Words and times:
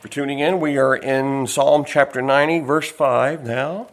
For 0.00 0.08
tuning 0.08 0.38
in, 0.38 0.60
we 0.60 0.78
are 0.78 0.96
in 0.96 1.46
Psalm 1.46 1.84
chapter 1.84 2.22
90, 2.22 2.60
verse 2.60 2.90
5 2.90 3.44
now. 3.44 3.88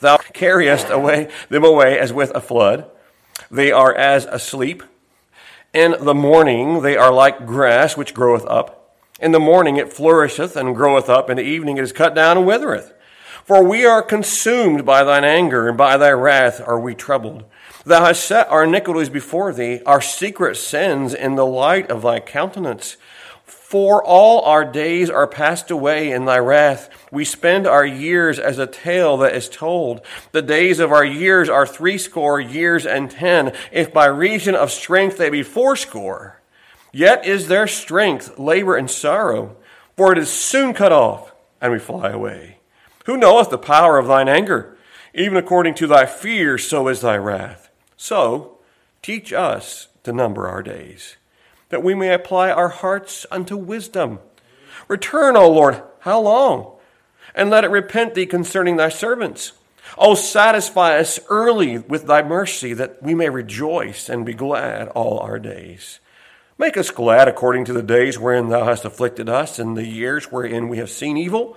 Thou 0.00 0.16
carriest 0.32 0.90
away 0.90 1.30
them 1.50 1.62
away 1.62 2.00
as 2.00 2.12
with 2.12 2.32
a 2.34 2.40
flood. 2.40 2.90
They 3.48 3.70
are 3.70 3.94
as 3.94 4.24
asleep. 4.24 4.82
In 5.72 5.94
the 6.00 6.14
morning 6.14 6.82
they 6.82 6.96
are 6.96 7.12
like 7.12 7.46
grass 7.46 7.96
which 7.96 8.12
groweth 8.12 8.44
up. 8.46 8.96
In 9.20 9.30
the 9.30 9.38
morning 9.38 9.76
it 9.76 9.92
flourisheth 9.92 10.56
and 10.56 10.74
groweth 10.74 11.08
up. 11.08 11.30
In 11.30 11.36
the 11.36 11.44
evening 11.44 11.76
it 11.76 11.84
is 11.84 11.92
cut 11.92 12.12
down 12.12 12.38
and 12.38 12.44
withereth. 12.44 12.92
For 13.44 13.62
we 13.62 13.84
are 13.84 14.02
consumed 14.02 14.84
by 14.84 15.04
thine 15.04 15.24
anger, 15.24 15.68
and 15.68 15.78
by 15.78 15.96
thy 15.96 16.10
wrath 16.10 16.60
are 16.60 16.80
we 16.80 16.96
troubled. 16.96 17.44
Thou 17.84 18.04
hast 18.04 18.24
set 18.24 18.48
our 18.50 18.64
iniquities 18.64 19.10
before 19.10 19.52
thee, 19.52 19.80
our 19.86 20.00
secret 20.00 20.56
sins 20.56 21.14
in 21.14 21.36
the 21.36 21.46
light 21.46 21.88
of 21.88 22.02
thy 22.02 22.18
countenance. 22.18 22.96
For 23.72 24.04
all 24.04 24.42
our 24.42 24.66
days 24.66 25.08
are 25.08 25.26
passed 25.26 25.70
away 25.70 26.12
in 26.12 26.26
thy 26.26 26.36
wrath. 26.36 26.90
We 27.10 27.24
spend 27.24 27.66
our 27.66 27.86
years 27.86 28.38
as 28.38 28.58
a 28.58 28.66
tale 28.66 29.16
that 29.16 29.34
is 29.34 29.48
told. 29.48 30.02
The 30.32 30.42
days 30.42 30.78
of 30.78 30.92
our 30.92 31.06
years 31.06 31.48
are 31.48 31.66
threescore 31.66 32.38
years 32.38 32.84
and 32.84 33.10
ten, 33.10 33.54
if 33.72 33.90
by 33.90 34.08
reason 34.08 34.54
of 34.54 34.70
strength 34.70 35.16
they 35.16 35.30
be 35.30 35.42
fourscore. 35.42 36.42
Yet 36.92 37.24
is 37.24 37.48
their 37.48 37.66
strength 37.66 38.38
labor 38.38 38.76
and 38.76 38.90
sorrow, 38.90 39.56
for 39.96 40.12
it 40.12 40.18
is 40.18 40.30
soon 40.30 40.74
cut 40.74 40.92
off, 40.92 41.32
and 41.58 41.72
we 41.72 41.78
fly 41.78 42.10
away. 42.10 42.58
Who 43.06 43.16
knoweth 43.16 43.48
the 43.48 43.56
power 43.56 43.98
of 43.98 44.06
thine 44.06 44.28
anger? 44.28 44.76
Even 45.14 45.38
according 45.38 45.76
to 45.76 45.86
thy 45.86 46.04
fear, 46.04 46.58
so 46.58 46.88
is 46.88 47.00
thy 47.00 47.16
wrath. 47.16 47.70
So, 47.96 48.58
teach 49.00 49.32
us 49.32 49.88
to 50.04 50.12
number 50.12 50.46
our 50.46 50.62
days 50.62 51.16
that 51.72 51.82
we 51.82 51.94
may 51.94 52.12
apply 52.12 52.50
our 52.50 52.68
hearts 52.68 53.24
unto 53.30 53.56
wisdom. 53.56 54.18
Return, 54.88 55.38
O 55.38 55.50
Lord, 55.50 55.82
how 56.00 56.20
long? 56.20 56.76
And 57.34 57.48
let 57.48 57.64
it 57.64 57.70
repent 57.70 58.14
thee 58.14 58.26
concerning 58.26 58.76
thy 58.76 58.90
servants. 58.90 59.52
O 59.96 60.14
satisfy 60.14 60.98
us 60.98 61.18
early 61.30 61.78
with 61.78 62.06
thy 62.06 62.22
mercy, 62.22 62.74
that 62.74 63.02
we 63.02 63.14
may 63.14 63.30
rejoice 63.30 64.10
and 64.10 64.26
be 64.26 64.34
glad 64.34 64.88
all 64.88 65.18
our 65.20 65.38
days. 65.38 65.98
Make 66.58 66.76
us 66.76 66.90
glad 66.90 67.26
according 67.26 67.64
to 67.64 67.72
the 67.72 67.82
days 67.82 68.18
wherein 68.18 68.50
thou 68.50 68.66
hast 68.66 68.84
afflicted 68.84 69.30
us, 69.30 69.58
and 69.58 69.74
the 69.74 69.86
years 69.86 70.26
wherein 70.26 70.68
we 70.68 70.76
have 70.76 70.90
seen 70.90 71.16
evil. 71.16 71.56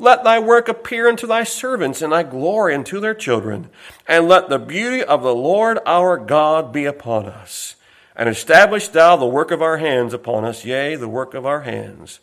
Let 0.00 0.24
thy 0.24 0.40
work 0.40 0.66
appear 0.66 1.08
unto 1.08 1.28
thy 1.28 1.44
servants, 1.44 2.02
and 2.02 2.12
thy 2.12 2.24
glory 2.24 2.74
unto 2.74 2.98
their 2.98 3.14
children. 3.14 3.70
And 4.08 4.26
let 4.26 4.48
the 4.48 4.58
beauty 4.58 5.04
of 5.04 5.22
the 5.22 5.36
Lord 5.36 5.78
our 5.86 6.18
God 6.18 6.72
be 6.72 6.84
upon 6.84 7.26
us 7.26 7.76
and 8.16 8.28
establish 8.28 8.88
thou 8.88 9.16
the 9.16 9.26
work 9.26 9.50
of 9.50 9.62
our 9.62 9.78
hands 9.78 10.12
upon 10.12 10.44
us, 10.44 10.64
yea, 10.64 10.96
the 10.96 11.08
work 11.08 11.34
of 11.34 11.46
our 11.46 11.62
hands. 11.62 12.20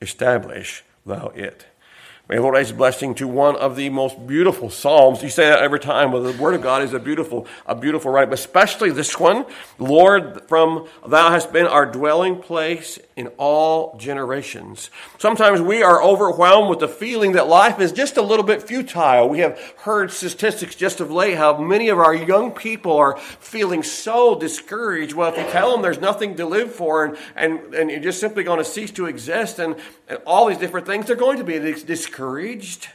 Establish 0.00 0.84
thou 1.04 1.28
it. 1.34 1.66
May 2.28 2.36
the 2.36 2.42
Lord 2.42 2.56
add 2.56 2.66
his 2.66 2.72
blessing 2.72 3.14
to 3.16 3.28
one 3.28 3.54
of 3.54 3.76
the 3.76 3.88
most 3.88 4.26
beautiful 4.26 4.68
psalms. 4.68 5.22
You 5.22 5.28
say 5.28 5.48
that 5.48 5.60
every 5.60 5.78
time. 5.78 6.10
Well, 6.10 6.24
the 6.24 6.32
word 6.32 6.56
of 6.56 6.62
God 6.62 6.82
is 6.82 6.92
a 6.92 6.98
beautiful, 6.98 7.46
a 7.66 7.76
beautiful 7.76 8.10
but 8.10 8.32
especially 8.32 8.90
this 8.90 9.20
one. 9.20 9.46
Lord, 9.78 10.42
from 10.48 10.88
thou 11.06 11.30
hast 11.30 11.52
been 11.52 11.68
our 11.68 11.86
dwelling 11.86 12.42
place 12.42 12.98
in 13.14 13.28
all 13.38 13.96
generations. 13.96 14.90
Sometimes 15.18 15.60
we 15.60 15.84
are 15.84 16.02
overwhelmed 16.02 16.68
with 16.68 16.80
the 16.80 16.88
feeling 16.88 17.32
that 17.32 17.46
life 17.46 17.78
is 17.78 17.92
just 17.92 18.16
a 18.16 18.22
little 18.22 18.44
bit 18.44 18.60
futile. 18.60 19.28
We 19.28 19.38
have 19.38 19.56
heard 19.78 20.10
statistics 20.10 20.74
just 20.74 21.00
of 21.00 21.12
late 21.12 21.36
how 21.36 21.58
many 21.58 21.90
of 21.90 21.98
our 21.98 22.14
young 22.14 22.50
people 22.50 22.96
are 22.96 23.18
feeling 23.18 23.84
so 23.84 24.34
discouraged. 24.36 25.14
Well, 25.14 25.32
if 25.32 25.38
you 25.38 25.48
tell 25.52 25.70
them 25.70 25.80
there's 25.80 26.00
nothing 26.00 26.34
to 26.36 26.44
live 26.44 26.74
for 26.74 27.04
and, 27.04 27.16
and, 27.36 27.72
and 27.72 27.88
you're 27.88 28.00
just 28.00 28.18
simply 28.18 28.42
going 28.42 28.58
to 28.58 28.64
cease 28.64 28.90
to 28.92 29.06
exist 29.06 29.60
and, 29.60 29.76
and 30.08 30.18
all 30.26 30.46
these 30.48 30.58
different 30.58 30.88
things, 30.88 31.06
they're 31.06 31.14
going 31.14 31.38
to 31.38 31.44
be 31.44 31.60
discouraged 31.60 32.15
discouraged. 32.16 32.88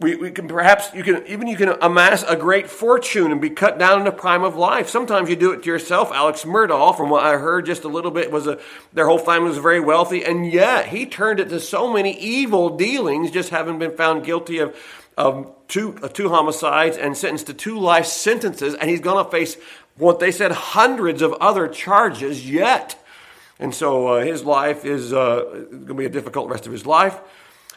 We, 0.00 0.16
we 0.16 0.32
can 0.32 0.48
perhaps 0.48 0.92
you 0.94 1.04
can 1.04 1.24
even 1.28 1.46
you 1.46 1.56
can 1.56 1.76
amass 1.80 2.24
a 2.24 2.34
great 2.34 2.68
fortune 2.68 3.30
and 3.30 3.40
be 3.40 3.50
cut 3.50 3.78
down 3.78 4.00
in 4.00 4.04
the 4.04 4.10
prime 4.10 4.42
of 4.42 4.56
life. 4.56 4.88
Sometimes 4.88 5.30
you 5.30 5.36
do 5.36 5.52
it 5.52 5.62
to 5.62 5.70
yourself. 5.70 6.10
Alex 6.12 6.42
Murdaugh, 6.42 6.96
from 6.96 7.08
what 7.08 7.24
I 7.24 7.36
heard 7.36 7.66
just 7.66 7.84
a 7.84 7.88
little 7.88 8.10
bit, 8.10 8.32
was 8.32 8.48
a 8.48 8.58
their 8.92 9.06
whole 9.06 9.18
family 9.18 9.50
was 9.50 9.58
very 9.58 9.78
wealthy, 9.78 10.24
and 10.24 10.52
yet 10.52 10.86
he 10.86 11.06
turned 11.06 11.38
it 11.38 11.50
to 11.50 11.60
so 11.60 11.92
many 11.92 12.18
evil 12.18 12.76
dealings, 12.76 13.30
just 13.30 13.50
having 13.50 13.78
been 13.78 13.96
found 13.96 14.24
guilty 14.24 14.58
of 14.58 14.76
of 15.16 15.54
two 15.68 15.92
two 16.14 16.30
homicides 16.30 16.96
and 16.96 17.16
sentenced 17.16 17.46
to 17.46 17.54
two 17.54 17.78
life 17.78 18.06
sentences, 18.06 18.74
and 18.74 18.90
he's 18.90 19.00
going 19.00 19.24
to 19.24 19.30
face 19.30 19.56
what 19.96 20.18
they 20.18 20.32
said 20.32 20.50
hundreds 20.50 21.22
of 21.22 21.32
other 21.34 21.68
charges 21.68 22.50
yet. 22.50 22.98
And 23.60 23.72
so 23.72 24.08
uh, 24.08 24.24
his 24.24 24.42
life 24.42 24.84
is 24.84 25.12
uh, 25.12 25.66
going 25.70 25.86
to 25.86 25.94
be 25.94 26.06
a 26.06 26.08
difficult 26.08 26.50
rest 26.50 26.66
of 26.66 26.72
his 26.72 26.84
life. 26.84 27.20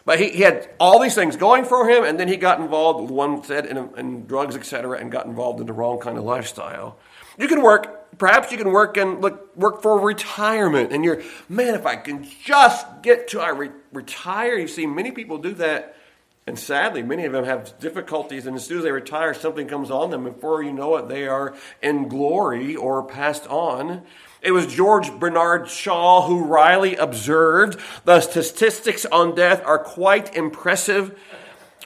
But 0.06 0.20
he, 0.20 0.30
he 0.30 0.42
had 0.44 0.70
all 0.80 1.00
these 1.00 1.16
things 1.16 1.36
going 1.36 1.66
for 1.66 1.90
him, 1.90 2.04
and 2.04 2.20
then 2.20 2.28
he 2.28 2.38
got 2.38 2.60
involved, 2.60 3.10
one 3.10 3.44
said, 3.44 3.66
in, 3.66 3.90
in 3.98 4.28
drugs, 4.28 4.56
etc., 4.56 5.00
and 5.00 5.12
got 5.12 5.26
involved 5.26 5.60
in 5.60 5.66
the 5.66 5.74
wrong 5.74 6.00
kind 6.00 6.18
of 6.18 6.24
lifestyle. 6.24 6.98
You 7.40 7.48
can 7.48 7.64
work, 7.64 8.18
perhaps 8.20 8.52
you 8.52 8.58
can 8.60 8.72
work 8.72 8.98
and 8.98 9.20
look, 9.20 9.56
work 9.58 9.82
for 9.82 10.00
retirement, 10.00 10.94
and 10.94 11.04
you're, 11.04 11.24
man, 11.50 11.74
if 11.74 11.88
I 11.88 11.96
can 11.96 12.28
just 12.44 12.86
get 13.02 13.30
to 13.30 13.42
I 13.42 13.50
re- 13.50 13.72
retire. 13.92 14.56
You 14.58 14.68
see, 14.68 14.86
many 14.86 15.12
people 15.12 15.40
do 15.40 15.56
that, 15.56 15.98
and 16.46 16.58
sadly, 16.58 17.02
many 17.02 17.26
of 17.26 17.34
them 17.34 17.44
have 17.44 17.78
difficulties, 17.80 18.46
and 18.46 18.56
as 18.56 18.64
soon 18.64 18.78
as 18.78 18.84
they 18.84 18.92
retire, 18.92 19.34
something 19.34 19.68
comes 19.68 19.90
on 19.90 20.12
them. 20.12 20.26
Before 20.26 20.62
you 20.62 20.72
know 20.72 20.98
it, 20.98 21.10
they 21.10 21.28
are 21.28 21.56
in 21.82 22.08
glory 22.08 22.76
or 22.76 23.02
passed 23.04 23.48
on. 23.48 24.04
It 24.45 24.51
was 24.51 24.67
George 24.67 25.11
Bernard 25.11 25.67
Shaw 25.67 26.28
who 26.28 26.45
wryly 26.45 26.95
observed 26.95 27.79
the 28.06 28.22
statistics 28.22 29.03
on 29.07 29.33
death 29.33 29.63
are 29.66 29.79
quite 29.79 30.35
impressive. 30.35 31.19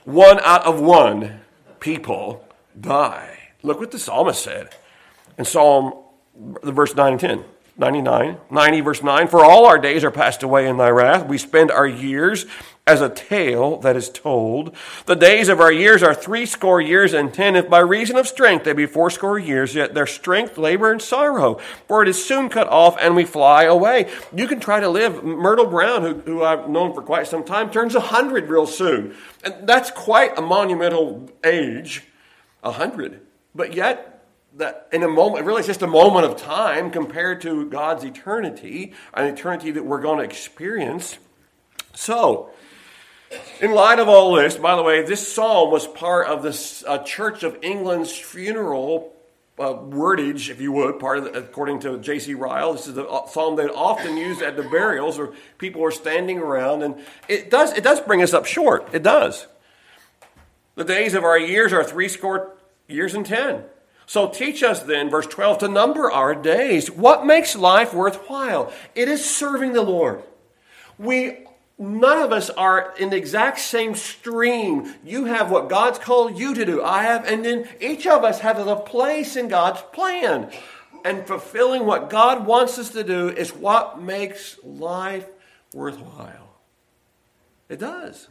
One 0.03 0.41
out 0.41 0.65
of 0.65 0.81
one 0.81 1.39
people 1.79 2.45
die. 2.79 3.37
Look 3.63 3.79
what 3.79 3.91
the 3.91 3.99
psalmist 3.99 4.43
said 4.43 4.75
in 5.37 5.45
Psalm 5.45 5.93
verse 6.35 6.93
9 6.93 7.13
and 7.13 7.19
10. 7.19 7.45
99, 7.77 8.37
90 8.51 8.81
verse 8.81 9.01
9, 9.01 9.27
for 9.29 9.45
all 9.45 9.65
our 9.65 9.77
days 9.77 10.03
are 10.03 10.11
passed 10.11 10.43
away 10.43 10.67
in 10.67 10.75
thy 10.75 10.89
wrath. 10.89 11.25
We 11.25 11.37
spend 11.37 11.71
our 11.71 11.87
years 11.87 12.45
as 12.89 13.01
a 13.01 13.09
tale 13.09 13.77
that 13.77 13.95
is 13.95 14.09
told. 14.09 14.75
The 15.05 15.15
days 15.15 15.47
of 15.47 15.61
our 15.61 15.71
years 15.71 16.01
are 16.01 16.15
threescore 16.15 16.81
years 16.81 17.13
and 17.13 17.31
ten. 17.31 17.55
If 17.55 17.69
by 17.69 17.81
reason 17.81 18.17
of 18.17 18.27
strength 18.27 18.65
they 18.65 18.73
be 18.73 18.87
fourscore 18.87 19.37
years, 19.37 19.75
yet 19.75 19.93
their 19.93 20.07
strength, 20.07 20.57
labor, 20.57 20.91
and 20.91 20.99
sorrow. 20.99 21.59
For 21.87 22.01
it 22.01 22.09
is 22.09 22.25
soon 22.25 22.49
cut 22.49 22.67
off 22.67 22.97
and 22.99 23.15
we 23.15 23.25
fly 23.25 23.65
away. 23.65 24.09
You 24.35 24.47
can 24.47 24.59
try 24.59 24.79
to 24.79 24.89
live. 24.89 25.23
Myrtle 25.23 25.67
Brown, 25.67 26.01
who, 26.01 26.13
who 26.21 26.43
I've 26.43 26.67
known 26.67 26.95
for 26.95 27.03
quite 27.03 27.27
some 27.27 27.43
time, 27.43 27.69
turns 27.69 27.93
a 27.93 27.99
hundred 27.99 28.49
real 28.49 28.65
soon. 28.65 29.15
And 29.43 29.67
that's 29.67 29.91
quite 29.91 30.35
a 30.35 30.41
monumental 30.41 31.29
age, 31.43 32.05
a 32.63 32.71
hundred. 32.71 33.21
But 33.53 33.75
yet, 33.75 34.25
that 34.57 34.87
in 34.91 35.03
a 35.03 35.07
moment, 35.07 35.45
really, 35.45 35.59
it's 35.59 35.67
just 35.67 35.83
a 35.83 35.87
moment 35.87 36.25
of 36.25 36.37
time 36.37 36.89
compared 36.89 37.41
to 37.41 37.69
God's 37.69 38.03
eternity, 38.03 38.93
an 39.13 39.27
eternity 39.27 39.69
that 39.69 39.85
we're 39.85 40.01
going 40.01 40.17
to 40.17 40.23
experience. 40.23 41.19
So, 41.93 42.49
in 43.61 43.71
light 43.71 43.99
of 43.99 44.07
all 44.07 44.33
this, 44.33 44.57
by 44.57 44.75
the 44.75 44.83
way, 44.83 45.03
this 45.03 45.31
psalm 45.31 45.71
was 45.71 45.85
part 45.87 46.27
of 46.27 46.43
the 46.43 46.85
uh, 46.87 46.99
Church 46.99 47.43
of 47.43 47.57
England's 47.61 48.11
funeral 48.15 49.13
uh, 49.59 49.73
wordage, 49.73 50.49
if 50.49 50.61
you 50.61 50.71
would, 50.71 50.99
part 50.99 51.17
of 51.17 51.25
the, 51.25 51.33
according 51.33 51.79
to 51.81 51.99
J.C. 51.99 52.33
Ryle. 52.33 52.73
This 52.73 52.87
is 52.87 52.95
the 52.95 53.05
uh, 53.05 53.27
psalm 53.27 53.55
they 53.55 53.65
often 53.65 54.15
used 54.15 54.41
at 54.41 54.55
the 54.55 54.63
burials 54.63 55.17
where 55.17 55.31
people 55.57 55.81
were 55.81 55.91
standing 55.91 56.39
around, 56.39 56.81
and 56.81 56.95
it 57.27 57.51
does 57.51 57.73
it 57.73 57.83
does 57.83 57.99
bring 57.99 58.21
us 58.21 58.33
up 58.33 58.45
short. 58.45 58.87
It 58.93 59.03
does. 59.03 59.47
The 60.75 60.85
days 60.85 61.13
of 61.13 61.25
our 61.25 61.37
years 61.37 61.73
are 61.73 61.83
three 61.83 62.07
score 62.07 62.55
years 62.87 63.13
and 63.13 63.25
ten. 63.25 63.63
So 64.05 64.27
teach 64.27 64.63
us 64.63 64.81
then, 64.81 65.11
verse 65.11 65.27
12, 65.27 65.59
to 65.59 65.67
number 65.67 66.11
our 66.11 66.33
days. 66.33 66.89
What 66.89 67.27
makes 67.27 67.55
life 67.55 67.93
worthwhile? 67.93 68.73
It 68.95 69.07
is 69.07 69.23
serving 69.23 69.73
the 69.73 69.83
Lord. 69.83 70.23
We 70.97 71.45
none 71.79 72.19
of 72.19 72.31
us 72.33 72.49
are 72.51 72.93
in 72.99 73.09
the 73.09 73.15
exact 73.15 73.59
same 73.59 73.95
stream. 73.95 74.93
You 75.03 75.25
have 75.25 75.49
what 75.49 75.69
God's 75.69 75.97
called 75.97 76.37
you 76.37 76.53
to 76.53 76.65
do. 76.65 76.83
I 76.83 77.03
have, 77.03 77.25
and 77.25 77.43
then 77.43 77.67
each 77.79 78.05
of 78.05 78.23
us 78.23 78.41
have 78.41 78.59
a 78.59 78.75
place 78.75 79.35
in 79.35 79.47
God's 79.47 79.81
plan. 79.93 80.51
And 81.05 81.25
fulfilling 81.25 81.85
what 81.85 82.09
God 82.09 82.45
wants 82.45 82.77
us 82.77 82.89
to 82.89 83.03
do 83.03 83.29
is 83.29 83.55
what 83.55 84.01
makes 84.01 84.59
life 84.63 85.25
worthwhile. 85.73 86.57
It 87.69 87.79
does. 87.79 88.27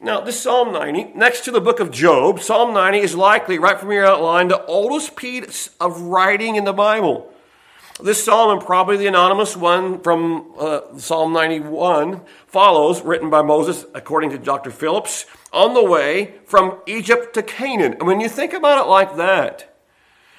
Now, 0.00 0.22
this 0.22 0.40
Psalm 0.40 0.72
90, 0.72 1.12
next 1.14 1.44
to 1.44 1.50
the 1.50 1.60
book 1.60 1.78
of 1.78 1.90
Job, 1.90 2.40
Psalm 2.40 2.72
90 2.72 3.00
is 3.00 3.14
likely, 3.14 3.58
right 3.58 3.78
from 3.78 3.92
your 3.92 4.06
outline, 4.06 4.48
the 4.48 4.64
oldest 4.64 5.14
piece 5.14 5.68
of 5.78 6.00
writing 6.00 6.56
in 6.56 6.64
the 6.64 6.72
Bible. 6.72 7.30
This 8.02 8.24
psalm, 8.24 8.50
and 8.56 8.66
probably 8.66 8.96
the 8.96 9.08
anonymous 9.08 9.56
one 9.56 10.00
from 10.00 10.52
uh, 10.58 10.96
Psalm 10.96 11.34
91, 11.34 12.22
follows, 12.46 13.02
written 13.02 13.28
by 13.28 13.42
Moses, 13.42 13.84
according 13.94 14.30
to 14.30 14.38
Dr. 14.38 14.70
Phillips, 14.70 15.26
on 15.52 15.74
the 15.74 15.84
way 15.84 16.34
from 16.46 16.78
Egypt 16.86 17.34
to 17.34 17.42
Canaan. 17.42 17.94
And 17.94 18.06
when 18.06 18.20
you 18.20 18.28
think 18.28 18.54
about 18.54 18.84
it 18.84 18.88
like 18.88 19.16
that, 19.16 19.66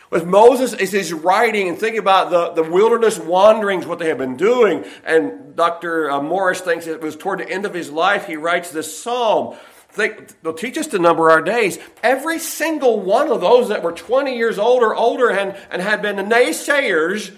With 0.10 0.25
Moses, 0.25 0.74
as 0.74 0.92
he's 0.92 1.13
writing 1.13 1.69
and 1.69 1.78
thinking 1.78 2.00
about 2.00 2.31
the, 2.31 2.62
the 2.62 2.69
wilderness 2.69 3.18
wanderings, 3.18 3.86
what 3.86 3.98
they 4.00 4.10
have 4.10 4.18
been 4.18 4.36
doing, 4.36 4.84
and 5.06 5.56
Dr. 5.56 6.12
Uh, 6.12 6.22
Morris 6.22 6.60
thinks 6.60 6.86
it 6.86 7.00
was 7.00 7.16
toward 7.16 7.40
the 7.40 7.50
end 7.50 7.66
of 7.66 7.74
his 7.74 7.90
life 7.90 8.28
he 8.28 8.36
writes 8.36 8.72
this 8.72 9.02
psalm. 9.02 9.56
Think, 9.90 10.42
they'll 10.42 10.54
teach 10.54 10.78
us 10.78 10.88
to 10.88 11.00
number 11.00 11.31
our 11.31 11.42
days. 11.42 11.80
Every 12.04 12.40
single 12.40 13.00
one 13.00 13.31
of 13.31 13.40
those 13.40 13.69
that 13.69 13.84
were 13.84 13.94
20 13.94 14.36
years 14.36 14.60
old 14.60 14.84
or 14.84 14.94
older 14.96 15.30
and, 15.30 15.56
and 15.69 15.81
had 15.81 16.02
been 16.02 16.18
the 16.18 16.24
naysayers 16.24 17.31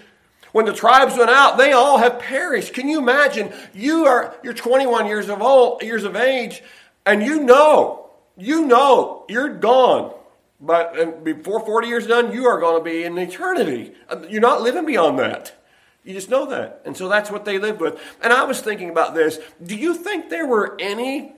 when 0.54 0.66
the 0.66 0.72
tribes 0.72 1.18
went 1.18 1.30
out, 1.30 1.58
they 1.58 1.72
all 1.72 1.98
have 1.98 2.20
perished. 2.20 2.74
Can 2.74 2.88
you 2.88 3.00
imagine? 3.00 3.52
You 3.72 4.06
are 4.06 4.36
you're 4.44 4.54
21 4.54 5.08
years 5.08 5.28
of 5.28 5.42
old, 5.42 5.82
years 5.82 6.04
of 6.04 6.14
age, 6.14 6.62
and 7.04 7.24
you 7.24 7.40
know, 7.40 8.08
you 8.36 8.64
know, 8.64 9.24
you're 9.28 9.48
gone. 9.48 10.14
But 10.60 11.24
before 11.24 11.58
40 11.58 11.88
years 11.88 12.06
done, 12.06 12.30
you 12.30 12.46
are 12.46 12.60
going 12.60 12.78
to 12.78 12.84
be 12.84 13.02
in 13.02 13.18
eternity. 13.18 13.94
Uh, 14.08 14.22
you're 14.28 14.40
not 14.40 14.62
living 14.62 14.86
beyond 14.86 15.18
that. 15.18 15.60
You 16.04 16.14
just 16.14 16.30
know 16.30 16.46
that. 16.46 16.82
And 16.84 16.96
so 16.96 17.08
that's 17.08 17.32
what 17.32 17.44
they 17.44 17.58
lived 17.58 17.80
with. 17.80 18.00
And 18.22 18.32
I 18.32 18.44
was 18.44 18.60
thinking 18.60 18.90
about 18.90 19.12
this. 19.12 19.40
Do 19.60 19.74
you 19.74 19.92
think 19.92 20.30
there 20.30 20.46
were 20.46 20.76
any, 20.78 21.32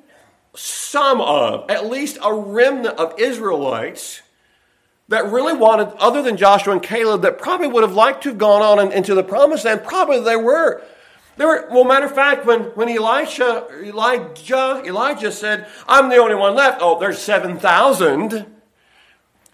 some 0.54 1.22
of, 1.22 1.70
at 1.70 1.86
least 1.86 2.18
a 2.22 2.34
remnant 2.34 2.98
of 2.98 3.18
Israelites 3.18 4.20
that 5.08 5.30
really 5.30 5.54
wanted, 5.54 5.88
other 5.98 6.22
than 6.22 6.36
Joshua 6.36 6.72
and 6.72 6.82
Caleb, 6.82 7.22
that 7.22 7.38
probably 7.38 7.68
would 7.68 7.82
have 7.82 7.94
liked 7.94 8.24
to 8.24 8.30
have 8.30 8.38
gone 8.38 8.62
on 8.62 8.78
and, 8.78 8.92
into 8.92 9.14
the 9.14 9.22
promised 9.22 9.64
land? 9.64 9.84
Probably 9.84 10.20
there 10.20 10.38
were. 10.38 10.82
There 11.36 11.46
were, 11.46 11.68
well, 11.70 11.84
matter 11.84 12.06
of 12.06 12.14
fact, 12.14 12.46
when, 12.46 12.62
when 12.74 12.88
Elisha, 12.88 13.66
Elijah, 13.82 14.82
Elijah 14.84 15.30
said, 15.30 15.68
I'm 15.86 16.08
the 16.08 16.16
only 16.16 16.34
one 16.34 16.54
left. 16.54 16.78
Oh, 16.80 16.98
there's 16.98 17.18
7,000. 17.18 18.46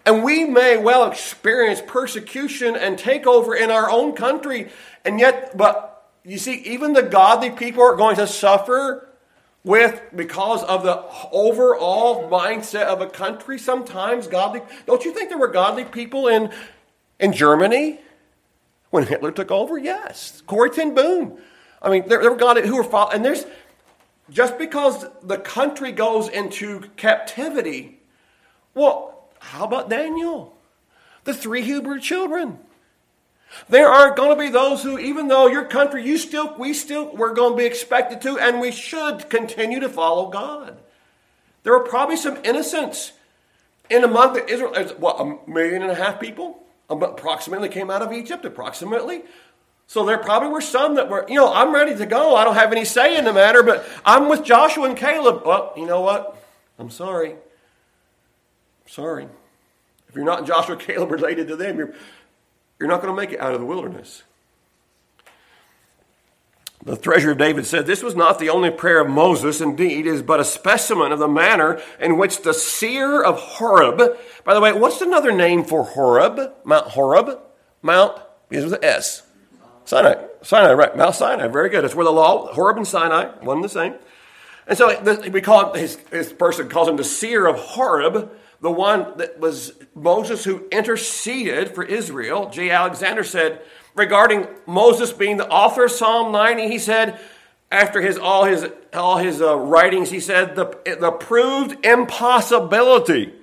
And 0.05 0.23
we 0.23 0.45
may 0.45 0.77
well 0.77 1.09
experience 1.09 1.81
persecution 1.85 2.75
and 2.75 2.97
takeover 2.97 3.59
in 3.59 3.69
our 3.69 3.89
own 3.89 4.13
country. 4.13 4.69
And 5.05 5.19
yet, 5.19 5.57
but 5.57 6.09
you 6.23 6.37
see, 6.37 6.55
even 6.65 6.93
the 6.93 7.03
godly 7.03 7.51
people 7.51 7.83
are 7.83 7.95
going 7.95 8.15
to 8.15 8.27
suffer 8.27 9.07
with 9.63 10.01
because 10.15 10.63
of 10.63 10.83
the 10.83 11.03
overall 11.31 12.29
mindset 12.29 12.85
of 12.85 13.01
a 13.01 13.07
country 13.07 13.57
sometimes 13.57 14.27
godly 14.27 14.61
don't 14.85 15.05
you 15.05 15.13
think 15.13 15.29
there 15.29 15.37
were 15.37 15.47
godly 15.47 15.85
people 15.85 16.27
in 16.27 16.51
in 17.19 17.31
germany 17.31 17.99
when 18.89 19.05
hitler 19.05 19.31
took 19.31 19.51
over 19.51 19.77
yes 19.77 20.41
corrie 20.47 20.69
ten 20.69 20.93
boom 20.93 21.37
i 21.81 21.89
mean 21.89 22.07
there, 22.07 22.21
there 22.21 22.31
were 22.31 22.37
godly 22.37 22.67
who 22.67 22.75
were 22.75 23.13
and 23.13 23.23
there's 23.23 23.45
just 24.29 24.57
because 24.57 25.05
the 25.21 25.37
country 25.37 25.91
goes 25.91 26.27
into 26.27 26.81
captivity 26.97 27.99
well 28.73 29.13
how 29.43 29.65
about 29.65 29.89
Daniel? 29.89 30.55
The 31.25 31.33
three 31.33 31.61
Hebrew 31.61 31.99
children. 31.99 32.59
There 33.69 33.87
are 33.87 34.15
going 34.15 34.29
to 34.29 34.43
be 34.43 34.49
those 34.49 34.83
who, 34.83 34.97
even 34.97 35.27
though 35.27 35.47
your 35.47 35.65
country, 35.65 36.05
you 36.05 36.17
still, 36.17 36.55
we 36.57 36.73
still, 36.73 37.15
we're 37.15 37.33
going 37.33 37.53
to 37.53 37.57
be 37.57 37.65
expected 37.65 38.21
to, 38.21 38.37
and 38.37 38.59
we 38.59 38.71
should 38.71 39.29
continue 39.29 39.79
to 39.79 39.89
follow 39.89 40.29
God. 40.29 40.77
There 41.63 41.73
are 41.75 41.83
probably 41.83 42.17
some 42.17 42.37
innocents 42.43 43.13
in 43.89 44.03
among 44.03 44.33
the 44.33 44.45
Israel. 44.45 44.73
What 44.97 45.19
a 45.19 45.49
million 45.49 45.81
and 45.81 45.91
a 45.91 45.95
half 45.95 46.19
people 46.19 46.63
approximately 46.89 47.69
came 47.69 47.89
out 47.89 48.01
of 48.01 48.11
Egypt, 48.11 48.45
approximately. 48.45 49.23
So 49.87 50.05
there 50.05 50.17
probably 50.17 50.49
were 50.49 50.61
some 50.61 50.95
that 50.95 51.09
were, 51.09 51.25
you 51.27 51.35
know, 51.35 51.51
I'm 51.53 51.73
ready 51.73 51.95
to 51.95 52.05
go. 52.05 52.35
I 52.35 52.43
don't 52.43 52.55
have 52.55 52.71
any 52.71 52.85
say 52.85 53.17
in 53.17 53.25
the 53.25 53.33
matter, 53.33 53.63
but 53.63 53.85
I'm 54.05 54.29
with 54.29 54.43
Joshua 54.43 54.85
and 54.85 54.97
Caleb. 54.97 55.43
Well, 55.45 55.73
you 55.75 55.85
know 55.85 56.01
what? 56.01 56.35
I'm 56.79 56.89
sorry. 56.89 57.35
Sorry. 58.87 59.27
If 60.09 60.15
you're 60.15 60.25
not 60.25 60.45
Joshua 60.45 60.75
Caleb 60.77 61.11
related 61.11 61.47
to 61.49 61.55
them, 61.55 61.77
you're, 61.77 61.93
you're 62.79 62.89
not 62.89 63.01
going 63.01 63.13
to 63.13 63.19
make 63.19 63.31
it 63.31 63.39
out 63.39 63.53
of 63.53 63.59
the 63.59 63.65
wilderness. 63.65 64.23
The 66.83 66.97
Treasury 66.97 67.31
of 67.31 67.37
David 67.37 67.65
said, 67.65 67.85
This 67.85 68.03
was 68.03 68.15
not 68.15 68.39
the 68.39 68.49
only 68.49 68.69
prayer 68.69 68.99
of 68.99 69.09
Moses, 69.09 69.61
indeed, 69.61 70.05
is 70.05 70.21
but 70.21 70.41
a 70.41 70.45
specimen 70.45 71.13
of 71.13 71.19
the 71.19 71.29
manner 71.29 71.81
in 71.99 72.17
which 72.17 72.41
the 72.41 72.53
seer 72.53 73.21
of 73.23 73.39
Horeb, 73.39 74.17
by 74.43 74.53
the 74.53 74.59
way, 74.59 74.73
what's 74.73 74.99
another 74.99 75.31
name 75.31 75.63
for 75.63 75.83
Horeb? 75.83 76.53
Mount 76.65 76.87
Horeb? 76.87 77.39
Mount, 77.81 78.21
begins 78.49 78.65
with 78.69 78.81
an 78.81 78.83
S. 78.83 79.23
Sinai. 79.85 80.15
Sinai, 80.41 80.73
right. 80.73 80.95
Mount 80.95 81.15
Sinai. 81.15 81.47
Very 81.47 81.69
good. 81.69 81.85
It's 81.85 81.95
where 81.95 82.05
the 82.05 82.11
law, 82.11 82.47
Horeb 82.53 82.77
and 82.77 82.87
Sinai, 82.87 83.27
one 83.39 83.57
and 83.57 83.63
the 83.63 83.69
same. 83.69 83.95
And 84.67 84.77
so 84.77 85.01
we 85.29 85.41
call 85.41 85.73
it, 85.73 85.79
his, 85.79 85.97
his 86.11 86.33
person 86.33 86.69
calls 86.69 86.89
him 86.89 86.97
the 86.97 87.03
seer 87.03 87.45
of 87.47 87.55
Horeb 87.57 88.29
the 88.63 88.71
one 88.71 89.17
that 89.17 89.41
was 89.41 89.73
Moses 89.93 90.45
who 90.45 90.65
interceded 90.71 91.75
for 91.75 91.83
Israel, 91.83 92.49
J. 92.49 92.69
Alexander 92.69 93.21
said 93.21 93.61
regarding 93.93 94.47
Moses 94.65 95.11
being 95.11 95.35
the 95.35 95.49
author 95.49 95.83
of 95.83 95.91
Psalm 95.91 96.31
90, 96.31 96.69
he 96.69 96.79
said, 96.79 97.19
after 97.69 98.01
his 98.01 98.17
all 98.17 98.45
his 98.45 98.65
all 98.93 99.17
his 99.17 99.41
uh, 99.41 99.57
writings, 99.57 100.11
he 100.11 100.21
said 100.21 100.55
the 100.55 100.77
the 100.85 101.11
proved 101.11 101.85
impossibility 101.85 103.33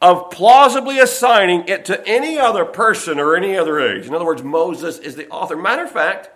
of 0.00 0.30
plausibly 0.30 1.00
assigning 1.00 1.66
it 1.66 1.84
to 1.86 2.06
any 2.06 2.38
other 2.38 2.64
person 2.64 3.18
or 3.18 3.34
any 3.34 3.56
other 3.56 3.80
age. 3.80 4.06
In 4.06 4.14
other 4.14 4.24
words, 4.24 4.44
Moses 4.44 4.98
is 4.98 5.16
the 5.16 5.28
author. 5.28 5.56
Matter 5.56 5.84
of 5.84 5.90
fact, 5.90 6.30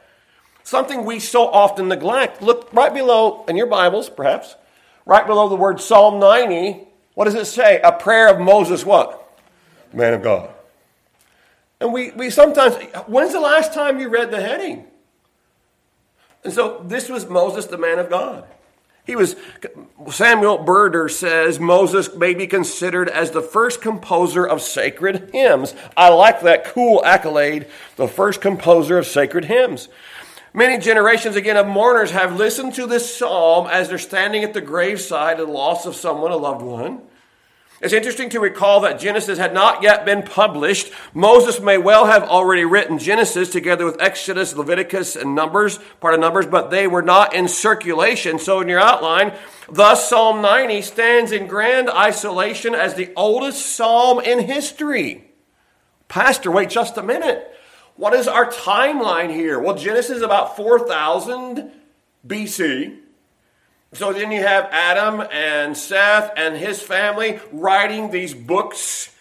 something 0.64 1.04
we 1.04 1.20
so 1.20 1.46
often 1.46 1.86
neglect. 1.86 2.42
Look 2.42 2.72
right 2.72 2.92
below 2.92 3.44
in 3.46 3.56
your 3.56 3.66
Bibles, 3.66 4.10
perhaps, 4.10 4.56
right 5.04 5.26
below 5.26 5.48
the 5.48 5.54
word 5.54 5.80
Psalm 5.80 6.18
90. 6.18 6.88
What 7.16 7.24
does 7.24 7.34
it 7.34 7.46
say? 7.46 7.80
A 7.82 7.92
prayer 7.92 8.28
of 8.28 8.38
Moses, 8.38 8.84
what? 8.84 9.40
Man 9.90 10.12
of 10.12 10.22
God. 10.22 10.50
And 11.80 11.90
we, 11.90 12.10
we 12.10 12.28
sometimes, 12.28 12.74
when's 13.06 13.32
the 13.32 13.40
last 13.40 13.72
time 13.72 13.98
you 13.98 14.10
read 14.10 14.30
the 14.30 14.40
heading? 14.40 14.84
And 16.44 16.52
so 16.52 16.84
this 16.84 17.08
was 17.08 17.26
Moses, 17.26 17.64
the 17.64 17.78
man 17.78 17.98
of 17.98 18.10
God. 18.10 18.44
He 19.06 19.16
was, 19.16 19.34
Samuel 20.10 20.58
Burder 20.58 21.10
says 21.10 21.58
Moses 21.58 22.14
may 22.14 22.34
be 22.34 22.46
considered 22.46 23.08
as 23.08 23.30
the 23.30 23.40
first 23.40 23.80
composer 23.80 24.46
of 24.46 24.60
sacred 24.60 25.30
hymns. 25.32 25.74
I 25.96 26.10
like 26.10 26.42
that 26.42 26.66
cool 26.66 27.02
accolade, 27.02 27.66
the 27.96 28.08
first 28.08 28.42
composer 28.42 28.98
of 28.98 29.06
sacred 29.06 29.46
hymns. 29.46 29.88
Many 30.56 30.78
generations 30.78 31.36
again 31.36 31.58
of 31.58 31.66
mourners 31.66 32.12
have 32.12 32.38
listened 32.38 32.72
to 32.76 32.86
this 32.86 33.14
psalm 33.14 33.66
as 33.66 33.90
they're 33.90 33.98
standing 33.98 34.42
at 34.42 34.54
the 34.54 34.62
graveside 34.62 35.38
of 35.38 35.48
the 35.48 35.52
loss 35.52 35.84
of 35.84 35.94
someone, 35.94 36.32
a 36.32 36.36
loved 36.38 36.62
one. 36.62 37.02
It's 37.82 37.92
interesting 37.92 38.30
to 38.30 38.40
recall 38.40 38.80
that 38.80 38.98
Genesis 38.98 39.36
had 39.38 39.52
not 39.52 39.82
yet 39.82 40.06
been 40.06 40.22
published. 40.22 40.90
Moses 41.12 41.60
may 41.60 41.76
well 41.76 42.06
have 42.06 42.22
already 42.22 42.64
written 42.64 42.98
Genesis 42.98 43.50
together 43.50 43.84
with 43.84 44.00
Exodus, 44.00 44.56
Leviticus, 44.56 45.14
and 45.14 45.34
Numbers, 45.34 45.78
part 46.00 46.14
of 46.14 46.20
Numbers, 46.20 46.46
but 46.46 46.70
they 46.70 46.86
were 46.86 47.02
not 47.02 47.34
in 47.34 47.48
circulation. 47.48 48.38
So 48.38 48.62
in 48.62 48.68
your 48.70 48.80
outline, 48.80 49.34
thus 49.70 50.08
Psalm 50.08 50.40
90 50.40 50.80
stands 50.80 51.32
in 51.32 51.48
grand 51.48 51.90
isolation 51.90 52.74
as 52.74 52.94
the 52.94 53.12
oldest 53.14 53.76
psalm 53.76 54.20
in 54.20 54.38
history. 54.38 55.30
Pastor, 56.08 56.50
wait 56.50 56.70
just 56.70 56.96
a 56.96 57.02
minute. 57.02 57.52
What 57.96 58.12
is 58.12 58.28
our 58.28 58.50
timeline 58.50 59.32
here? 59.32 59.58
Well, 59.58 59.74
Genesis 59.74 60.18
is 60.18 60.22
about 60.22 60.56
4,000 60.56 61.70
BC. 62.26 62.98
So 63.94 64.12
then 64.12 64.30
you 64.30 64.42
have 64.42 64.68
Adam 64.70 65.26
and 65.32 65.74
Seth 65.74 66.30
and 66.36 66.56
his 66.56 66.82
family 66.82 67.40
writing 67.52 68.10
these 68.10 68.34
books 68.34 69.14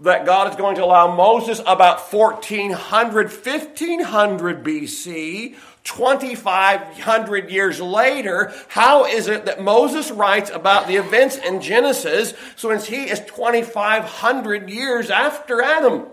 that 0.00 0.26
God 0.26 0.50
is 0.50 0.56
going 0.56 0.76
to 0.76 0.84
allow 0.84 1.14
Moses 1.14 1.60
about 1.60 2.12
1400, 2.12 3.32
1500 3.32 4.64
BC, 4.64 5.56
2500 5.84 7.50
years 7.50 7.80
later. 7.80 8.52
How 8.68 9.06
is 9.06 9.28
it 9.28 9.46
that 9.46 9.62
Moses 9.62 10.10
writes 10.10 10.50
about 10.50 10.86
the 10.86 10.96
events 10.96 11.38
in 11.38 11.62
Genesis 11.62 12.34
since 12.56 12.86
he 12.86 13.08
is 13.08 13.20
2500 13.20 14.68
years 14.68 15.08
after 15.08 15.62
Adam? 15.62 16.06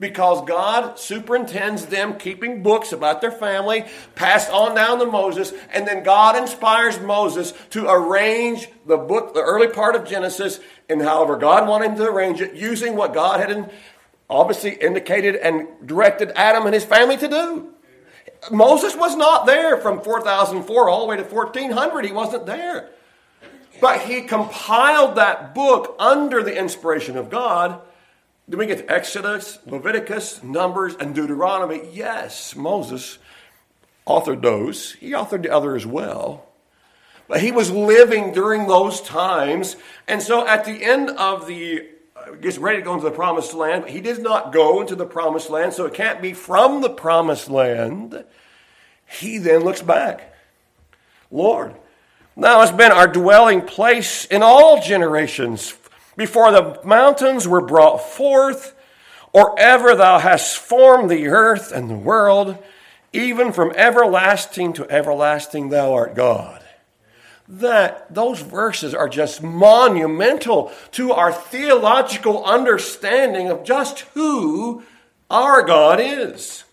Because 0.00 0.44
God 0.46 0.98
superintends 0.98 1.86
them 1.86 2.18
keeping 2.18 2.62
books 2.62 2.90
about 2.90 3.20
their 3.20 3.30
family, 3.30 3.84
passed 4.14 4.50
on 4.50 4.74
down 4.74 4.98
to 4.98 5.06
Moses, 5.06 5.52
and 5.72 5.86
then 5.86 6.02
God 6.02 6.36
inspires 6.36 6.98
Moses 6.98 7.52
to 7.70 7.86
arrange 7.86 8.68
the 8.86 8.96
book, 8.96 9.34
the 9.34 9.42
early 9.42 9.68
part 9.68 9.94
of 9.94 10.08
Genesis, 10.08 10.58
and 10.88 11.02
however 11.02 11.36
God 11.36 11.68
wanted 11.68 11.90
him 11.90 11.96
to 11.96 12.08
arrange 12.08 12.40
it, 12.40 12.54
using 12.54 12.96
what 12.96 13.12
God 13.12 13.40
had 13.40 13.70
obviously 14.30 14.72
indicated 14.72 15.36
and 15.36 15.68
directed 15.86 16.32
Adam 16.34 16.64
and 16.64 16.74
his 16.74 16.84
family 16.84 17.18
to 17.18 17.28
do. 17.28 17.74
Moses 18.50 18.96
was 18.96 19.14
not 19.16 19.44
there 19.44 19.76
from 19.76 20.00
4004 20.00 20.88
all 20.88 21.00
the 21.00 21.06
way 21.06 21.16
to 21.16 21.24
1400. 21.24 22.06
He 22.06 22.12
wasn't 22.12 22.46
there. 22.46 22.88
But 23.82 24.00
he 24.00 24.22
compiled 24.22 25.16
that 25.16 25.54
book 25.54 25.94
under 25.98 26.42
the 26.42 26.56
inspiration 26.56 27.18
of 27.18 27.28
God 27.28 27.82
then 28.50 28.58
we 28.58 28.66
get 28.66 28.90
Exodus, 28.90 29.60
Leviticus, 29.64 30.42
Numbers, 30.42 30.96
and 30.96 31.14
Deuteronomy. 31.14 31.88
Yes, 31.92 32.56
Moses 32.56 33.18
authored 34.08 34.42
those. 34.42 34.94
He 34.94 35.12
authored 35.12 35.44
the 35.44 35.54
other 35.54 35.76
as 35.76 35.86
well. 35.86 36.46
But 37.28 37.42
he 37.42 37.52
was 37.52 37.70
living 37.70 38.32
during 38.32 38.66
those 38.66 39.00
times. 39.02 39.76
And 40.08 40.20
so 40.20 40.44
at 40.44 40.64
the 40.64 40.82
end 40.82 41.10
of 41.10 41.46
the 41.46 41.86
uh, 42.16 42.32
gets 42.32 42.58
ready 42.58 42.78
to 42.78 42.84
go 42.84 42.94
into 42.94 43.08
the 43.08 43.14
promised 43.14 43.54
land. 43.54 43.82
But 43.84 43.92
he 43.92 44.00
did 44.00 44.20
not 44.20 44.52
go 44.52 44.80
into 44.80 44.96
the 44.96 45.06
promised 45.06 45.48
land, 45.48 45.72
so 45.72 45.86
it 45.86 45.94
can't 45.94 46.20
be 46.20 46.32
from 46.32 46.80
the 46.80 46.90
promised 46.90 47.48
land. 47.48 48.24
He 49.06 49.38
then 49.38 49.60
looks 49.60 49.80
back. 49.80 50.34
Lord, 51.30 51.76
thou 52.36 52.58
hast 52.58 52.76
been 52.76 52.90
our 52.90 53.06
dwelling 53.06 53.62
place 53.62 54.24
in 54.24 54.42
all 54.42 54.82
generations. 54.82 55.72
Before 56.20 56.52
the 56.52 56.78
mountains 56.84 57.48
were 57.48 57.62
brought 57.62 58.02
forth, 58.02 58.74
or 59.32 59.58
ever 59.58 59.94
thou 59.94 60.18
hast 60.18 60.58
formed 60.58 61.10
the 61.10 61.28
earth 61.28 61.72
and 61.72 61.88
the 61.88 61.94
world, 61.94 62.58
even 63.14 63.54
from 63.54 63.72
everlasting 63.74 64.74
to 64.74 64.90
everlasting, 64.90 65.70
thou 65.70 65.94
art 65.94 66.14
God. 66.14 66.62
That 67.48 68.14
those 68.14 68.42
verses 68.42 68.94
are 68.94 69.08
just 69.08 69.42
monumental 69.42 70.70
to 70.92 71.12
our 71.12 71.32
theological 71.32 72.44
understanding 72.44 73.48
of 73.48 73.64
just 73.64 74.00
who 74.12 74.82
our 75.30 75.62
God 75.62 76.00
is. 76.02 76.64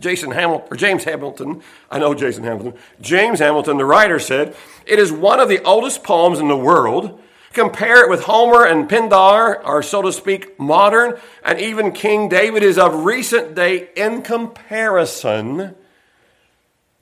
Jason 0.00 0.32
Hamilton, 0.32 0.66
or 0.68 0.76
James 0.76 1.04
Hamilton, 1.04 1.62
I 1.92 2.00
know 2.00 2.12
Jason 2.12 2.42
Hamilton, 2.42 2.74
James 3.00 3.38
Hamilton, 3.38 3.78
the 3.78 3.84
writer 3.84 4.18
said, 4.18 4.56
it 4.84 4.98
is 4.98 5.12
one 5.12 5.38
of 5.38 5.48
the 5.48 5.62
oldest 5.62 6.02
poems 6.02 6.40
in 6.40 6.48
the 6.48 6.56
world 6.56 7.20
Compare 7.52 8.04
it 8.04 8.08
with 8.08 8.22
Homer 8.22 8.64
and 8.64 8.88
Pindar, 8.88 9.60
or 9.64 9.82
so 9.82 10.00
to 10.02 10.12
speak, 10.12 10.58
modern, 10.58 11.18
and 11.44 11.60
even 11.60 11.92
King 11.92 12.28
David 12.28 12.62
is 12.62 12.78
of 12.78 13.04
recent 13.04 13.54
date 13.54 13.90
in 13.94 14.22
comparison 14.22 15.74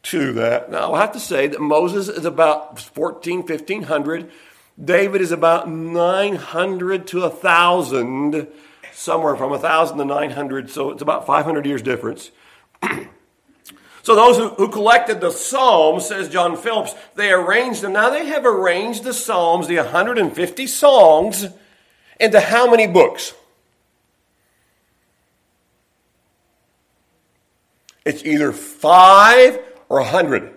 to 0.02 0.33
that. 0.33 0.71
Now, 0.71 0.92
I'll 0.92 0.97
have 0.97 1.12
to 1.12 1.21
say 1.21 1.47
that 1.47 1.61
Moses 1.61 2.09
is 2.09 2.25
about 2.25 2.80
14, 2.80 3.42
1500. 3.42 4.30
David 4.83 5.21
is 5.21 5.30
about 5.30 5.69
900 5.69 7.07
to 7.09 7.21
1,000, 7.21 8.49
somewhere 8.92 9.37
from 9.37 9.50
1,000 9.50 9.99
to 9.99 10.04
900, 10.04 10.71
so 10.71 10.90
it's 10.90 11.02
about 11.02 11.26
500 11.26 11.66
years 11.66 11.83
difference. 11.83 12.30
So 14.02 14.14
those 14.14 14.38
who, 14.38 14.49
who, 14.50 14.69
collected 14.69 15.21
the 15.21 15.30
Psalms, 15.30 16.07
says 16.07 16.28
John 16.28 16.57
Phillips, 16.57 16.95
they 17.16 17.30
arranged 17.30 17.83
them. 17.83 17.92
Now 17.92 18.11
they 18.11 18.26
have 18.26 18.47
arranged 18.47 19.04
the 19.04 19.12
Psalms, 19.12 19.69
the 19.69 19.76
150 19.76 20.66
songs, 20.66 21.47
into 22.19 22.40
how 22.40 22.71
many 22.71 22.87
books? 22.87 23.35
It's 28.04 28.25
either 28.25 28.52
five 28.52 29.61
or 29.88 29.99
a 29.99 30.04
hundred. 30.04 30.54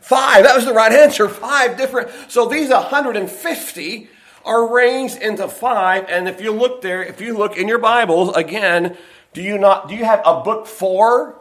Five, 0.00 0.44
that 0.44 0.56
was 0.56 0.64
the 0.64 0.74
right 0.74 0.92
answer. 0.92 1.28
Five 1.28 1.76
different. 1.76 2.10
So 2.28 2.46
these 2.46 2.70
150 2.70 4.08
are 4.44 4.66
arranged 4.66 5.16
into 5.18 5.46
five. 5.48 6.06
And 6.08 6.28
if 6.28 6.40
you 6.40 6.52
look 6.52 6.82
there, 6.82 7.02
if 7.02 7.20
you 7.20 7.36
look 7.36 7.56
in 7.56 7.68
your 7.68 7.78
Bibles, 7.78 8.36
again, 8.36 8.96
do 9.32 9.40
you 9.40 9.58
not, 9.58 9.88
do 9.88 9.94
you 9.94 10.04
have 10.04 10.20
a 10.24 10.40
book 10.42 10.66
four? 10.66 11.40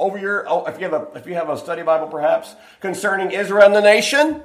Over 0.00 0.18
your, 0.18 0.48
oh, 0.48 0.64
if 0.64 0.78
you 0.80 0.88
have 0.88 0.94
a, 0.94 1.08
if 1.16 1.26
you 1.26 1.34
have 1.34 1.48
a 1.48 1.56
study 1.56 1.82
Bible 1.82 2.08
perhaps, 2.08 2.56
concerning 2.80 3.30
Israel 3.30 3.66
and 3.66 3.74
the 3.74 3.80
nation. 3.80 4.42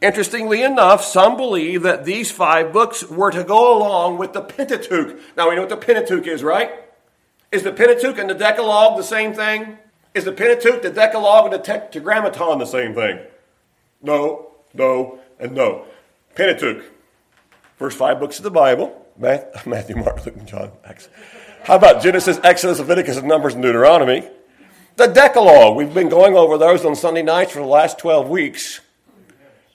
Interestingly 0.00 0.62
enough, 0.62 1.04
some 1.04 1.36
believe 1.36 1.82
that 1.82 2.04
these 2.04 2.30
five 2.30 2.72
books 2.72 3.02
were 3.04 3.32
to 3.32 3.42
go 3.42 3.76
along 3.76 4.16
with 4.16 4.32
the 4.32 4.40
Pentateuch. 4.40 5.18
Now 5.36 5.48
we 5.48 5.56
know 5.56 5.62
what 5.62 5.70
the 5.70 5.76
Pentateuch 5.76 6.26
is, 6.26 6.44
right? 6.44 6.70
Is 7.50 7.64
the 7.64 7.72
Pentateuch 7.72 8.16
and 8.16 8.30
the 8.30 8.34
Decalogue 8.34 8.96
the 8.96 9.02
same 9.02 9.34
thing? 9.34 9.78
Is 10.14 10.24
the 10.24 10.32
Pentateuch, 10.32 10.82
the 10.82 10.90
Decalogue, 10.90 11.46
and 11.46 11.54
the 11.54 11.58
Tetragrammaton 11.58 12.58
the 12.58 12.66
same 12.66 12.94
thing? 12.94 13.18
No, 14.00 14.52
no, 14.72 15.18
and 15.40 15.52
no. 15.52 15.84
Pentateuch, 16.36 16.84
first 17.76 17.98
five 17.98 18.20
books 18.20 18.38
of 18.38 18.44
the 18.44 18.50
Bible 18.50 19.04
Matthew, 19.18 19.96
Mark, 19.96 20.24
Luke, 20.24 20.36
and 20.36 20.46
John. 20.46 20.70
Acts. 20.84 21.08
How 21.64 21.76
about 21.76 22.02
Genesis, 22.02 22.38
Exodus, 22.44 22.78
Leviticus, 22.78 23.16
and 23.16 23.26
Numbers, 23.26 23.54
and 23.54 23.62
Deuteronomy? 23.62 24.28
The 24.98 25.06
Decalogue, 25.06 25.76
we've 25.76 25.94
been 25.94 26.08
going 26.08 26.34
over 26.34 26.58
those 26.58 26.84
on 26.84 26.96
Sunday 26.96 27.22
nights 27.22 27.52
for 27.52 27.60
the 27.60 27.66
last 27.66 28.00
12 28.00 28.28
weeks. 28.28 28.80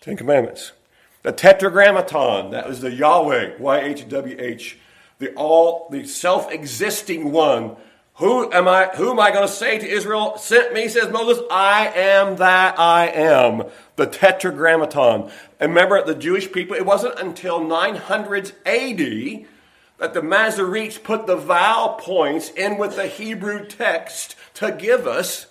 Ten 0.02 0.18
Commandments. 0.18 0.74
The 1.22 1.32
Tetragrammaton, 1.32 2.52
that 2.52 2.68
was 2.68 2.82
the 2.82 2.92
Yahweh, 2.92 3.54
Y-H-W-H, 3.58 4.78
the 5.20 5.34
all, 5.36 5.88
the 5.90 6.06
self-existing 6.06 7.32
one. 7.32 7.78
Who 8.16 8.52
am 8.52 8.68
I, 8.68 8.88
who 8.88 9.12
am 9.12 9.20
I 9.22 9.32
going 9.32 9.48
to 9.48 9.54
say 9.54 9.80
to 9.80 9.88
Israel, 9.88 10.38
sent 10.38 10.74
me, 10.74 10.90
says 10.90 11.10
Moses, 11.10 11.42
I 11.50 11.88
am 11.96 12.36
that 12.36 12.78
I 12.78 13.08
am. 13.08 13.64
The 13.96 14.08
Tetragrammaton. 14.08 15.32
And 15.58 15.70
remember, 15.70 16.04
the 16.04 16.16
Jewish 16.16 16.52
people, 16.52 16.76
it 16.76 16.86
wasn't 16.86 17.18
until 17.18 17.64
900 17.64 18.52
AD 18.66 19.46
that 20.04 20.14
the 20.14 20.20
Masoretes 20.20 21.02
put 21.02 21.28
the 21.28 21.38
vowel 21.38 21.94
points 21.94 22.50
in 22.50 22.78
with 22.78 22.98
the 22.98 23.08
Hebrew 23.08 23.66
text 23.66 24.36
to 24.56 24.70
give 24.70 25.08
us 25.08 25.46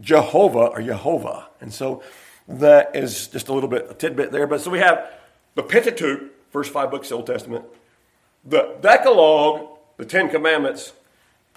Jehovah 0.00 0.66
or 0.66 0.82
Jehovah. 0.82 1.46
And 1.60 1.72
so 1.72 2.02
that 2.48 2.96
is 2.96 3.28
just 3.28 3.46
a 3.46 3.52
little 3.52 3.68
bit, 3.68 3.86
a 3.88 3.94
tidbit 3.94 4.32
there. 4.32 4.48
But 4.48 4.60
so 4.60 4.72
we 4.72 4.80
have 4.80 5.08
the 5.54 5.62
Pentateuch, 5.62 6.32
first 6.50 6.72
five 6.72 6.90
books 6.90 7.06
of 7.06 7.10
the 7.10 7.14
Old 7.18 7.26
Testament, 7.28 7.64
the 8.44 8.74
Decalogue, 8.80 9.68
the 9.98 10.04
Ten 10.04 10.30
Commandments, 10.30 10.92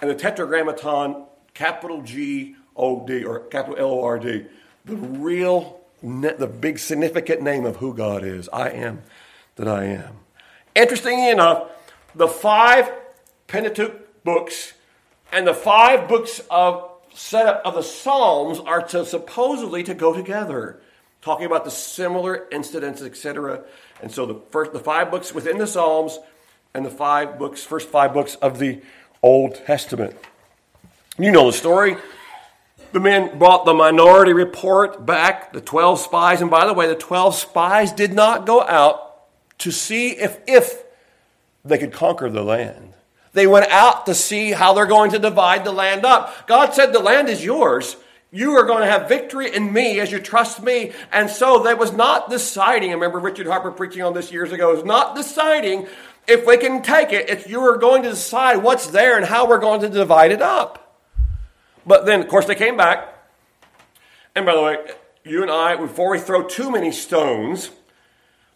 and 0.00 0.08
the 0.08 0.14
Tetragrammaton, 0.14 1.24
capital 1.52 2.00
G 2.00 2.54
O 2.76 3.04
D 3.04 3.24
or 3.24 3.40
capital 3.40 3.76
L 3.76 3.90
O 3.90 4.04
R 4.04 4.20
D, 4.20 4.46
the 4.84 4.94
real, 4.94 5.80
the 6.00 6.46
big 6.46 6.78
significant 6.78 7.42
name 7.42 7.66
of 7.66 7.78
who 7.78 7.92
God 7.92 8.22
is. 8.22 8.48
I 8.52 8.68
am 8.68 9.02
that 9.56 9.66
I 9.66 9.86
am. 9.86 10.14
Interestingly 10.76 11.30
enough, 11.30 11.68
the 12.14 12.28
five 12.28 12.90
Pentateuch 13.46 14.24
books 14.24 14.74
and 15.32 15.46
the 15.46 15.54
five 15.54 16.08
books 16.08 16.40
of 16.50 16.90
setup 17.14 17.62
of 17.64 17.74
the 17.74 17.82
Psalms 17.82 18.58
are 18.58 18.82
to 18.88 19.04
supposedly 19.04 19.82
to 19.84 19.94
go 19.94 20.14
together, 20.14 20.80
talking 21.22 21.46
about 21.46 21.64
the 21.64 21.70
similar 21.70 22.48
incidents, 22.50 23.02
etc. 23.02 23.64
And 24.02 24.10
so 24.10 24.26
the 24.26 24.40
first, 24.50 24.72
the 24.72 24.80
five 24.80 25.10
books 25.10 25.34
within 25.34 25.58
the 25.58 25.66
Psalms, 25.66 26.18
and 26.74 26.84
the 26.84 26.90
five 26.90 27.38
books, 27.38 27.64
first 27.64 27.88
five 27.88 28.12
books 28.12 28.36
of 28.36 28.58
the 28.58 28.80
Old 29.22 29.56
Testament. 29.66 30.16
You 31.18 31.32
know 31.32 31.46
the 31.46 31.56
story. 31.56 31.96
The 32.92 33.00
men 33.00 33.38
brought 33.38 33.64
the 33.64 33.74
minority 33.74 34.32
report 34.32 35.04
back, 35.04 35.52
the 35.52 35.60
12 35.60 36.00
spies. 36.00 36.40
And 36.40 36.50
by 36.50 36.66
the 36.66 36.72
way, 36.72 36.88
the 36.88 36.96
12 36.96 37.34
spies 37.34 37.92
did 37.92 38.12
not 38.12 38.46
go 38.46 38.62
out 38.62 39.28
to 39.58 39.70
see 39.70 40.10
if, 40.10 40.38
if 40.46 40.82
they 41.64 41.78
could 41.78 41.92
conquer 41.92 42.30
the 42.30 42.42
land. 42.42 42.94
They 43.32 43.46
went 43.46 43.70
out 43.70 44.06
to 44.06 44.14
see 44.14 44.52
how 44.52 44.72
they're 44.72 44.86
going 44.86 45.12
to 45.12 45.18
divide 45.18 45.64
the 45.64 45.72
land 45.72 46.04
up. 46.04 46.46
God 46.46 46.74
said, 46.74 46.92
The 46.92 46.98
land 46.98 47.28
is 47.28 47.44
yours. 47.44 47.96
You 48.32 48.52
are 48.52 48.64
going 48.64 48.82
to 48.82 48.90
have 48.90 49.08
victory 49.08 49.52
in 49.52 49.72
me 49.72 49.98
as 49.98 50.12
you 50.12 50.20
trust 50.20 50.62
me. 50.62 50.92
And 51.12 51.28
so 51.28 51.64
that 51.64 51.78
was 51.78 51.92
not 51.92 52.30
deciding. 52.30 52.90
I 52.90 52.94
remember 52.94 53.18
Richard 53.18 53.48
Harper 53.48 53.72
preaching 53.72 54.02
on 54.02 54.14
this 54.14 54.30
years 54.30 54.52
ago. 54.52 54.70
It 54.70 54.76
was 54.76 54.84
not 54.84 55.16
deciding 55.16 55.88
if 56.28 56.46
we 56.46 56.56
can 56.56 56.82
take 56.82 57.12
it. 57.12 57.28
It's 57.28 57.48
you 57.48 57.60
are 57.60 57.76
going 57.76 58.04
to 58.04 58.10
decide 58.10 58.58
what's 58.58 58.86
there 58.88 59.16
and 59.16 59.26
how 59.26 59.48
we're 59.48 59.58
going 59.58 59.80
to 59.80 59.88
divide 59.88 60.30
it 60.30 60.42
up. 60.42 61.00
But 61.84 62.06
then, 62.06 62.20
of 62.20 62.28
course, 62.28 62.46
they 62.46 62.54
came 62.54 62.76
back. 62.76 63.14
And 64.36 64.46
by 64.46 64.54
the 64.54 64.62
way, 64.62 64.76
you 65.24 65.42
and 65.42 65.50
I, 65.50 65.74
before 65.74 66.10
we 66.10 66.20
throw 66.20 66.44
too 66.44 66.70
many 66.70 66.92
stones, 66.92 67.70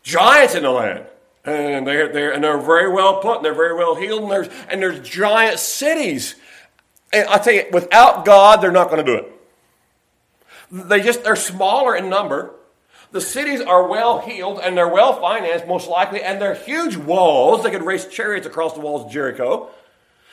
giants 0.04 0.54
in 0.54 0.62
the 0.62 0.70
land 0.70 1.06
and 1.44 1.86
they're, 1.86 2.12
they're, 2.12 2.32
and 2.32 2.42
they're 2.42 2.58
very 2.58 2.90
well 2.90 3.20
put, 3.20 3.36
and 3.36 3.44
they're 3.44 3.54
very 3.54 3.74
well 3.74 3.94
heeled, 3.94 4.22
and 4.22 4.30
there's, 4.30 4.48
and 4.68 4.82
there's 4.82 5.06
giant 5.06 5.58
cities. 5.58 6.36
And 7.12 7.28
I 7.28 7.38
tell 7.38 7.54
you, 7.54 7.64
without 7.72 8.24
God, 8.24 8.60
they're 8.60 8.72
not 8.72 8.90
going 8.90 9.04
to 9.04 9.12
do 9.12 9.18
it. 9.18 9.30
They 10.70 11.00
just, 11.00 11.22
they're 11.22 11.36
smaller 11.36 11.94
in 11.94 12.08
number. 12.08 12.54
The 13.12 13.20
cities 13.20 13.60
are 13.60 13.86
well 13.86 14.18
heeled 14.18 14.58
and 14.58 14.76
they're 14.76 14.88
well 14.88 15.20
financed, 15.20 15.68
most 15.68 15.88
likely, 15.88 16.20
and 16.20 16.42
they're 16.42 16.56
huge 16.56 16.96
walls. 16.96 17.62
They 17.62 17.70
could 17.70 17.84
race 17.84 18.08
chariots 18.08 18.44
across 18.44 18.72
the 18.72 18.80
walls 18.80 19.06
of 19.06 19.12
Jericho. 19.12 19.68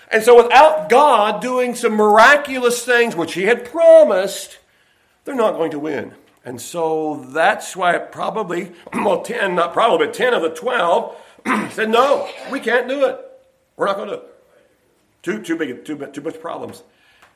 And 0.10 0.24
so, 0.24 0.36
without 0.44 0.90
God 0.90 1.44
doing 1.44 1.76
some 1.76 1.94
miraculous 1.94 2.84
things, 2.84 3.16
which 3.16 3.36
He 3.36 3.44
had 3.44 3.66
promised, 3.66 4.58
they're 5.26 5.36
not 5.36 5.54
going 5.54 5.70
to 5.72 5.80
win. 5.80 6.16
And 6.44 6.60
so 6.60 7.26
that's 7.30 7.76
why 7.76 7.98
probably, 7.98 8.72
well, 8.94 9.22
10, 9.22 9.56
not 9.56 9.74
probably, 9.74 10.08
but 10.08 10.16
10 10.16 10.34
of 10.34 10.42
the 10.42 10.50
12 10.50 11.16
said, 11.72 11.90
no, 11.90 12.30
we 12.52 12.60
can't 12.60 12.88
do 12.88 13.06
it. 13.06 13.20
We're 13.78 13.86
not 13.86 13.98
going 13.98 14.10
to 14.10 14.16
do 14.16 14.22
it. 14.22 14.28
Too, 15.24 15.42
too 15.42 15.56
big, 15.56 15.86
too, 15.86 15.98
too 16.08 16.22
much 16.22 16.40
problems. 16.40 16.84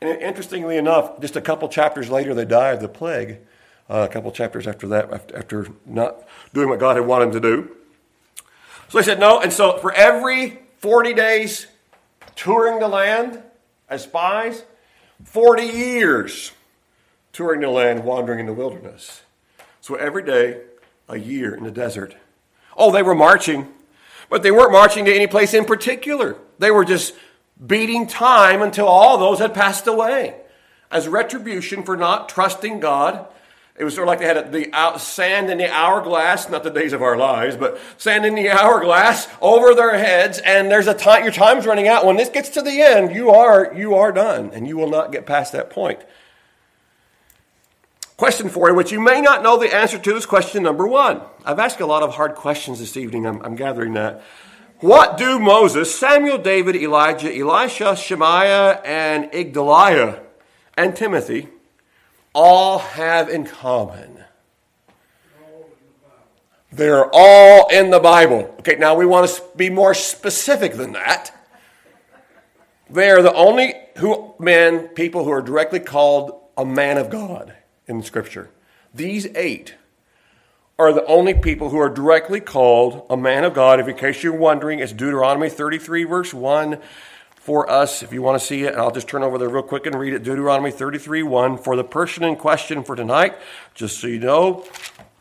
And 0.01 0.21
interestingly 0.21 0.77
enough, 0.77 1.19
just 1.21 1.35
a 1.35 1.41
couple 1.41 1.69
chapters 1.69 2.09
later, 2.09 2.33
they 2.33 2.45
die 2.45 2.71
of 2.71 2.81
the 2.81 2.89
plague. 2.89 3.39
Uh, 3.87 4.07
a 4.09 4.11
couple 4.11 4.31
chapters 4.31 4.65
after 4.65 4.87
that, 4.87 5.31
after 5.35 5.67
not 5.85 6.23
doing 6.53 6.69
what 6.69 6.79
God 6.79 6.95
had 6.95 7.05
wanted 7.05 7.25
them 7.25 7.33
to 7.33 7.39
do. 7.39 7.75
So 8.89 8.97
they 8.97 9.03
said 9.03 9.19
no. 9.19 9.39
And 9.39 9.53
so 9.53 9.77
for 9.77 9.93
every 9.93 10.59
40 10.79 11.13
days 11.13 11.67
touring 12.35 12.79
the 12.79 12.87
land 12.87 13.43
as 13.87 14.03
spies, 14.03 14.63
40 15.23 15.63
years 15.63 16.51
touring 17.35 17.59
the 17.59 17.69
land, 17.69 18.05
wandering 18.05 18.39
in 18.39 18.45
the 18.45 18.53
wilderness. 18.53 19.21
So 19.81 19.95
every 19.95 20.23
day, 20.23 20.61
a 21.09 21.17
year 21.17 21.53
in 21.53 21.65
the 21.65 21.71
desert. 21.71 22.15
Oh, 22.77 22.91
they 22.93 23.03
were 23.03 23.13
marching. 23.13 23.67
But 24.29 24.41
they 24.41 24.51
weren't 24.51 24.71
marching 24.71 25.03
to 25.05 25.13
any 25.13 25.27
place 25.27 25.53
in 25.53 25.65
particular. 25.65 26.37
They 26.59 26.71
were 26.71 26.85
just 26.85 27.13
beating 27.63 28.07
time 28.07 28.61
until 28.61 28.87
all 28.87 29.17
those 29.17 29.39
had 29.39 29.53
passed 29.53 29.85
away 29.85 30.35
as 30.89 31.09
retribution 31.09 31.83
for 31.83 31.97
not 31.97 32.29
trusting 32.29 32.79
God. 32.79 33.27
It 33.77 33.83
was 33.83 33.93
sort 33.93 34.07
of 34.07 34.09
like 34.09 34.19
they 34.19 34.25
had 34.25 34.53
the 34.53 34.97
sand 34.97 35.49
in 35.49 35.57
the 35.57 35.69
hourglass, 35.69 36.49
not 36.49 36.63
the 36.63 36.69
days 36.69 36.93
of 36.93 37.01
our 37.01 37.17
lives, 37.17 37.57
but 37.57 37.77
sand 37.97 38.25
in 38.25 38.33
the 38.33 38.49
hourglass 38.49 39.27
over 39.41 39.75
their 39.75 39.97
heads, 39.97 40.39
and 40.39 40.71
there's 40.71 40.87
a 40.87 40.93
time 40.93 41.23
your 41.23 41.33
time's 41.33 41.65
running 41.65 41.89
out. 41.89 42.05
When 42.05 42.15
this 42.15 42.29
gets 42.29 42.47
to 42.51 42.61
the 42.61 42.81
end, 42.81 43.13
you 43.13 43.31
are 43.31 43.73
you 43.75 43.95
are 43.95 44.13
done, 44.13 44.51
and 44.53 44.65
you 44.65 44.77
will 44.77 44.89
not 44.89 45.11
get 45.11 45.25
past 45.25 45.51
that 45.51 45.69
point. 45.69 45.99
Question 48.17 48.47
for 48.47 48.69
you, 48.69 48.75
which 48.75 48.93
you 48.93 49.01
may 49.01 49.19
not 49.19 49.43
know 49.43 49.57
the 49.57 49.73
answer 49.75 49.99
to, 49.99 50.15
is 50.15 50.25
question 50.25 50.63
number 50.63 50.87
one. 50.87 51.21
I've 51.43 51.59
asked 51.59 51.81
a 51.81 51.85
lot 51.85 52.01
of 52.01 52.15
hard 52.15 52.35
questions 52.35 52.79
this 52.79 52.95
evening. 52.95 53.25
I'm, 53.25 53.41
I'm 53.41 53.55
gathering 53.55 53.93
that. 53.93 54.23
What 54.79 55.17
do 55.17 55.37
Moses, 55.37 55.93
Samuel, 55.93 56.37
David, 56.37 56.77
Elijah, 56.77 57.33
Elisha, 57.33 57.95
Shemaiah, 57.95 58.81
and 58.85 59.29
Igdaliah, 59.31 60.21
and 60.77 60.95
Timothy 60.95 61.49
all 62.33 62.79
have 62.79 63.27
in 63.27 63.45
common? 63.45 64.23
They're 66.71 67.09
all 67.11 67.67
in 67.67 67.89
the 67.89 67.99
Bible. 67.99 68.55
Okay, 68.59 68.75
now 68.75 68.95
we 68.95 69.05
want 69.05 69.29
to 69.29 69.43
be 69.57 69.69
more 69.69 69.93
specific 69.93 70.73
than 70.73 70.93
that. 70.93 71.31
They 72.89 73.09
are 73.09 73.21
the 73.21 73.33
only 73.33 73.73
who, 73.97 74.35
men, 74.39 74.89
people 74.89 75.25
who 75.25 75.31
are 75.31 75.41
directly 75.41 75.79
called 75.81 76.39
a 76.57 76.65
man 76.65 76.97
of 76.97 77.09
God 77.09 77.53
in 77.87 78.01
Scripture. 78.03 78.49
These 78.93 79.27
eight 79.35 79.75
are 80.77 80.91
the 80.91 81.05
only 81.05 81.33
people 81.33 81.69
who 81.69 81.77
are 81.77 81.89
directly 81.89 82.39
called 82.41 83.05
a 83.09 83.15
man 83.15 83.43
of 83.43 83.53
God. 83.53 83.79
If 83.79 83.87
in 83.87 83.95
case 83.95 84.23
you're 84.23 84.35
wondering, 84.35 84.79
it's 84.79 84.91
Deuteronomy 84.91 85.49
33, 85.49 86.03
verse 86.03 86.33
1 86.33 86.79
for 87.35 87.69
us. 87.69 88.03
If 88.03 88.11
you 88.11 88.21
want 88.21 88.39
to 88.39 88.45
see 88.45 88.63
it, 88.63 88.75
I'll 88.75 88.91
just 88.91 89.07
turn 89.07 89.23
over 89.23 89.37
there 89.37 89.49
real 89.49 89.63
quick 89.63 89.85
and 89.85 89.95
read 89.95 90.13
it. 90.13 90.23
Deuteronomy 90.23 90.71
33, 90.71 91.23
1. 91.23 91.57
For 91.59 91.75
the 91.75 91.83
person 91.83 92.23
in 92.23 92.35
question 92.35 92.83
for 92.83 92.95
tonight, 92.95 93.35
just 93.73 93.99
so 93.99 94.07
you 94.07 94.19
know, 94.19 94.65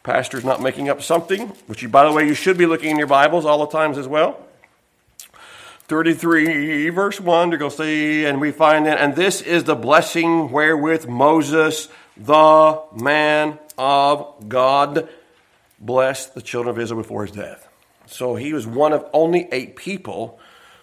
pastor's 0.03 0.45
not 0.45 0.61
making 0.61 0.89
up 0.89 1.03
something, 1.03 1.49
which 1.67 1.83
you, 1.83 1.89
by 1.89 2.05
the 2.05 2.13
way, 2.13 2.27
you 2.27 2.35
should 2.35 2.59
be 2.59 2.67
looking 2.67 2.91
in 2.91 2.99
your 2.99 3.07
Bibles 3.07 3.45
all 3.45 3.59
the 3.59 3.67
times 3.67 3.99
as 3.99 4.09
well. 4.09 4.41
33, 5.87 6.89
verse 6.89 7.21
1, 7.21 7.51
to 7.51 7.59
go 7.59 7.69
see, 7.69 8.25
and 8.25 8.41
we 8.41 8.51
find 8.51 8.87
that, 8.87 8.99
and 8.99 9.15
this 9.15 9.43
is 9.43 9.65
the 9.65 9.77
blessing 9.77 10.51
wherewith 10.51 11.07
Moses, 11.07 11.89
the 12.17 12.83
man 12.95 13.59
of 13.77 14.49
God, 14.49 15.09
blessed 15.81 16.35
the 16.35 16.43
children 16.43 16.75
of 16.75 16.81
Israel 16.81 17.03
before 17.03 17.27
his 17.27 17.35
death. 17.35 17.69
So 18.07 18.37
he 18.37 18.53
was 18.53 18.67
one 18.67 18.93
of 18.93 19.07
only 19.13 19.49
eight 19.51 19.77
people 19.77 20.39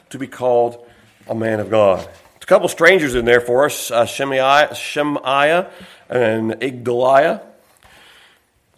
to 0.09 0.17
be 0.17 0.27
called 0.27 0.85
a 1.27 1.35
man 1.35 1.59
of 1.59 1.69
God. 1.69 2.07
A 2.41 2.45
couple 2.45 2.65
of 2.65 2.71
strangers 2.71 3.15
in 3.15 3.25
there 3.25 3.39
for 3.39 3.65
us 3.65 3.91
uh, 3.91 4.05
Shemaiah, 4.05 4.75
Shemaiah 4.75 5.71
and 6.09 6.51
Igdaliah. 6.53 7.41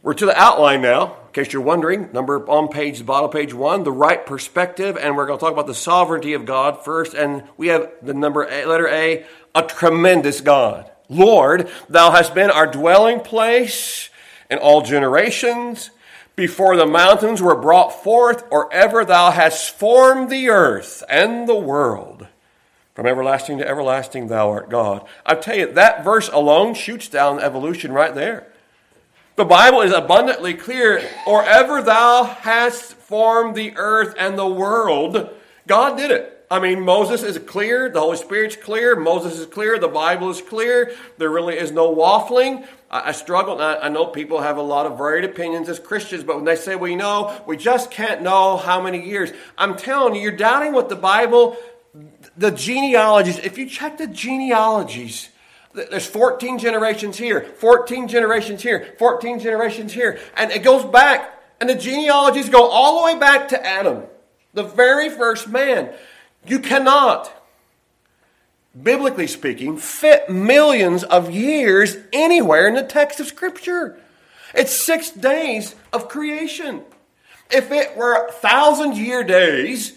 We're 0.04 0.14
to 0.16 0.26
the 0.26 0.38
outline 0.38 0.82
now, 0.82 1.16
in 1.28 1.32
case 1.32 1.54
you're 1.54 1.62
wondering. 1.62 2.12
Number 2.12 2.46
on 2.50 2.68
page, 2.68 3.04
bottom 3.06 3.32
page 3.32 3.54
one, 3.54 3.84
the 3.84 3.92
right 3.92 4.24
perspective, 4.26 4.98
and 4.98 5.16
we're 5.16 5.26
going 5.26 5.40
to 5.40 5.44
talk 5.44 5.54
about 5.54 5.66
the 5.66 5.74
sovereignty 5.74 6.34
of 6.34 6.46
God 6.46 6.84
first. 6.84 7.14
And 7.14 7.44
we 7.56 7.68
have 7.68 7.90
the 8.02 8.14
number 8.14 8.44
a, 8.44 8.66
letter 8.66 8.88
A, 8.90 9.26
a 9.56 9.64
tremendous 9.64 10.42
God. 10.42 10.92
Lord, 11.14 11.70
thou 11.90 12.12
hast 12.12 12.34
been 12.34 12.52
our 12.52 12.68
dwelling 12.68 13.20
place 13.20 14.10
in 14.50 14.58
all 14.58 14.82
generations 14.82 15.92
before 16.36 16.76
the 16.76 16.86
mountains 16.86 17.42
were 17.42 17.56
brought 17.56 18.04
forth, 18.04 18.44
or 18.50 18.72
ever 18.74 19.06
thou 19.06 19.32
hast 19.32 19.76
formed 19.78 20.30
the 20.30 20.50
earth 20.50 21.04
and 21.08 21.48
the 21.48 21.56
world. 21.56 22.28
From 22.96 23.06
everlasting 23.06 23.60
to 23.60 23.68
everlasting, 23.68 24.28
thou 24.28 24.50
art 24.50 24.70
God. 24.70 25.08
I 25.26 25.36
tell 25.36 25.56
you, 25.56 25.72
that 25.74 26.04
verse 26.04 26.30
alone 26.30 26.74
shoots 26.74 27.08
down 27.08 27.40
evolution 27.40 27.92
right 27.92 28.14
there. 28.14 28.48
The 29.36 29.46
Bible 29.46 29.82
is 29.82 29.92
abundantly 29.92 30.54
clear, 30.54 31.08
or 31.26 31.44
ever 31.44 31.82
thou 31.82 32.24
hast 32.24 32.94
formed 32.94 33.56
the 33.56 33.74
earth 33.78 34.14
and 34.18 34.38
the 34.38 34.48
world, 34.48 35.30
God 35.68 35.98
did 35.98 36.12
it. 36.12 36.33
I 36.54 36.60
mean, 36.60 36.82
Moses 36.82 37.24
is 37.24 37.40
clear, 37.40 37.90
the 37.90 38.00
Holy 38.00 38.16
Spirit's 38.16 38.56
clear, 38.56 38.96
Moses 38.96 39.40
is 39.40 39.48
clear, 39.48 39.80
the 39.80 39.88
Bible 39.88 40.30
is 40.30 40.40
clear. 40.40 40.94
There 41.18 41.32
really 41.32 41.58
is 41.58 41.72
no 41.72 41.96
waffling. 41.96 42.68
I, 42.92 43.10
I 43.10 43.12
struggle, 43.12 43.60
I, 43.60 43.78
I, 43.78 43.90
know 43.90 44.06
people 44.06 44.40
have 44.40 44.58
a 44.58 44.62
lot 44.62 44.86
of 44.86 44.96
varied 44.96 45.26
opinions 45.26 45.68
as 45.68 45.80
Christians, 45.80 46.24
but 46.24 46.36
when 46.36 46.46
they 46.46 46.56
say, 46.56 46.76
well, 46.76 46.92
you 46.92 46.96
know, 46.96 47.42
we 47.48 47.58
just 47.58 47.90
can't 47.90 48.22
know 48.22 48.58
how 48.58 48.80
many 48.80 49.04
years, 49.04 49.32
I'm 49.58 49.76
telling 49.76 50.14
you, 50.14 50.22
you're 50.22 50.38
doubting 50.38 50.74
what 50.74 50.90
the 50.90 50.96
Bible, 50.96 51.58
the 52.38 52.52
genealogies, 52.52 53.40
if 53.40 53.58
you 53.58 53.68
check 53.68 53.98
the 53.98 54.06
genealogies, 54.06 55.30
there's 55.74 56.06
14 56.06 56.60
generations 56.60 57.18
here, 57.18 57.42
14 57.58 58.08
generations 58.08 58.62
here, 58.62 58.94
14 59.00 59.40
generations 59.40 59.92
here, 59.92 60.20
and 60.38 60.52
it 60.52 60.62
goes 60.62 60.86
back, 60.86 61.34
and 61.60 61.68
the 61.68 61.74
genealogies 61.74 62.48
go 62.48 62.68
all 62.68 63.00
the 63.00 63.06
way 63.12 63.20
back 63.20 63.48
to 63.48 63.66
Adam, 63.66 64.04
the 64.54 64.62
very 64.62 65.10
first 65.10 65.48
man. 65.48 65.92
You 66.46 66.60
cannot, 66.60 67.32
biblically 68.82 69.28
speaking, 69.28 69.78
fit 69.78 70.30
millions 70.30 71.04
of 71.04 71.32
years 71.32 71.98
anywhere 72.12 72.68
in 72.68 72.76
the 72.76 72.84
text 72.84 73.20
of 73.20 73.28
Scripture. 73.28 73.98
It's 74.54 74.76
six 74.76 75.10
days 75.10 75.76
of 75.94 76.10
creation. 76.10 76.84
If 77.50 77.72
it 77.72 77.96
were 77.96 78.30
thousand 78.32 78.98
year 78.98 79.24
days, 79.24 79.94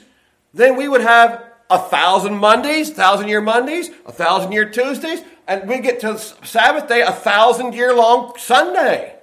then 0.54 0.76
we 0.76 0.88
would 0.88 1.00
have 1.00 1.42
a 1.68 1.78
thousand 1.78 2.36
Mondays, 2.36 2.90
thousand 2.90 3.28
year 3.28 3.40
Mondays, 3.40 3.90
a 4.06 4.12
thousand 4.12 4.52
year 4.52 4.68
Tuesdays, 4.68 5.22
and 5.48 5.68
we 5.68 5.78
get 5.78 6.00
to 6.00 6.18
Sabbath 6.18 6.88
day, 6.88 7.02
a 7.02 7.12
thousand 7.12 7.74
year 7.74 7.94
long 7.94 8.34
Sunday. 8.38 9.14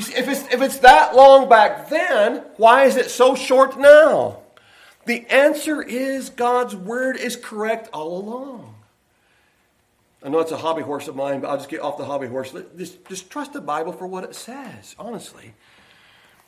See, 0.00 0.14
if 0.14 0.28
it's, 0.28 0.42
if 0.52 0.60
it's 0.60 0.78
that 0.80 1.16
long 1.16 1.48
back 1.48 1.88
then, 1.88 2.44
why 2.58 2.84
is 2.84 2.96
it 2.96 3.10
so 3.10 3.34
short 3.34 3.78
now? 3.78 4.40
The 5.06 5.24
answer 5.30 5.80
is 5.80 6.30
God's 6.30 6.74
word 6.74 7.16
is 7.16 7.36
correct 7.36 7.88
all 7.92 8.18
along. 8.18 8.74
I 10.22 10.28
know 10.28 10.40
it's 10.40 10.50
a 10.50 10.56
hobby 10.56 10.82
horse 10.82 11.06
of 11.06 11.14
mine, 11.14 11.40
but 11.40 11.48
I'll 11.48 11.56
just 11.56 11.68
get 11.68 11.80
off 11.80 11.96
the 11.96 12.04
hobby 12.04 12.26
horse. 12.26 12.52
Just, 12.76 13.04
just 13.06 13.30
trust 13.30 13.52
the 13.52 13.60
Bible 13.60 13.92
for 13.92 14.08
what 14.08 14.24
it 14.24 14.34
says, 14.34 14.96
honestly. 14.98 15.54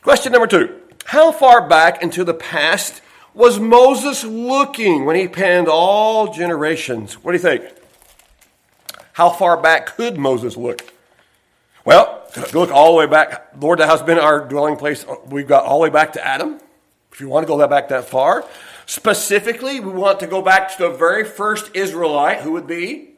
Question 0.01 0.33
number 0.33 0.47
two 0.47 0.81
How 1.05 1.31
far 1.31 1.67
back 1.67 2.03
into 2.03 2.25
the 2.25 2.33
past 2.33 3.01
was 3.33 3.59
Moses 3.59 4.25
looking 4.25 5.05
when 5.05 5.15
he 5.15 5.29
penned 5.29 5.69
all 5.69 6.33
generations? 6.33 7.23
What 7.23 7.31
do 7.31 7.37
you 7.37 7.41
think? 7.41 7.63
How 9.13 9.29
far 9.29 9.55
back 9.55 9.95
could 9.95 10.17
Moses 10.17 10.57
look? 10.57 10.93
Well, 11.85 12.27
look 12.53 12.71
all 12.71 12.91
the 12.91 12.99
way 12.99 13.05
back. 13.05 13.47
Lord, 13.59 13.79
that 13.79 13.89
has 13.89 14.01
been 14.01 14.17
our 14.17 14.45
dwelling 14.45 14.75
place. 14.75 15.05
We've 15.27 15.47
got 15.47 15.63
all 15.63 15.79
the 15.79 15.83
way 15.83 15.89
back 15.89 16.13
to 16.13 16.25
Adam. 16.25 16.59
If 17.19 17.23
you 17.23 17.27
want 17.27 17.45
to 17.45 17.53
go 17.53 17.67
back 17.67 17.89
that 17.89 18.05
far, 18.05 18.45
specifically, 18.85 19.81
we 19.81 19.91
want 19.91 20.21
to 20.21 20.25
go 20.25 20.41
back 20.41 20.73
to 20.77 20.83
the 20.83 20.89
very 20.89 21.25
first 21.25 21.69
Israelite, 21.73 22.39
who 22.39 22.53
would 22.53 22.65
be 22.65 23.09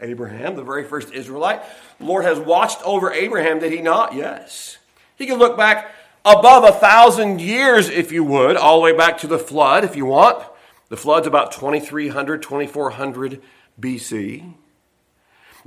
Abraham, 0.00 0.54
the 0.54 0.62
very 0.62 0.84
first 0.84 1.12
Israelite. 1.12 1.60
The 1.98 2.04
Lord 2.04 2.24
has 2.24 2.38
watched 2.38 2.80
over 2.84 3.10
Abraham, 3.10 3.58
did 3.58 3.72
he 3.72 3.80
not? 3.80 4.14
Yes. 4.14 4.78
He 5.16 5.26
can 5.26 5.36
look 5.40 5.56
back 5.56 5.92
above 6.24 6.62
a 6.62 6.70
thousand 6.70 7.40
years, 7.40 7.88
if 7.88 8.12
you 8.12 8.22
would, 8.22 8.56
all 8.56 8.76
the 8.78 8.84
way 8.84 8.96
back 8.96 9.18
to 9.18 9.26
the 9.26 9.36
flood, 9.36 9.82
if 9.82 9.96
you 9.96 10.06
want. 10.06 10.40
The 10.88 10.96
flood's 10.96 11.26
about 11.26 11.50
2300, 11.50 12.40
2400 12.40 13.42
BC. 13.80 14.54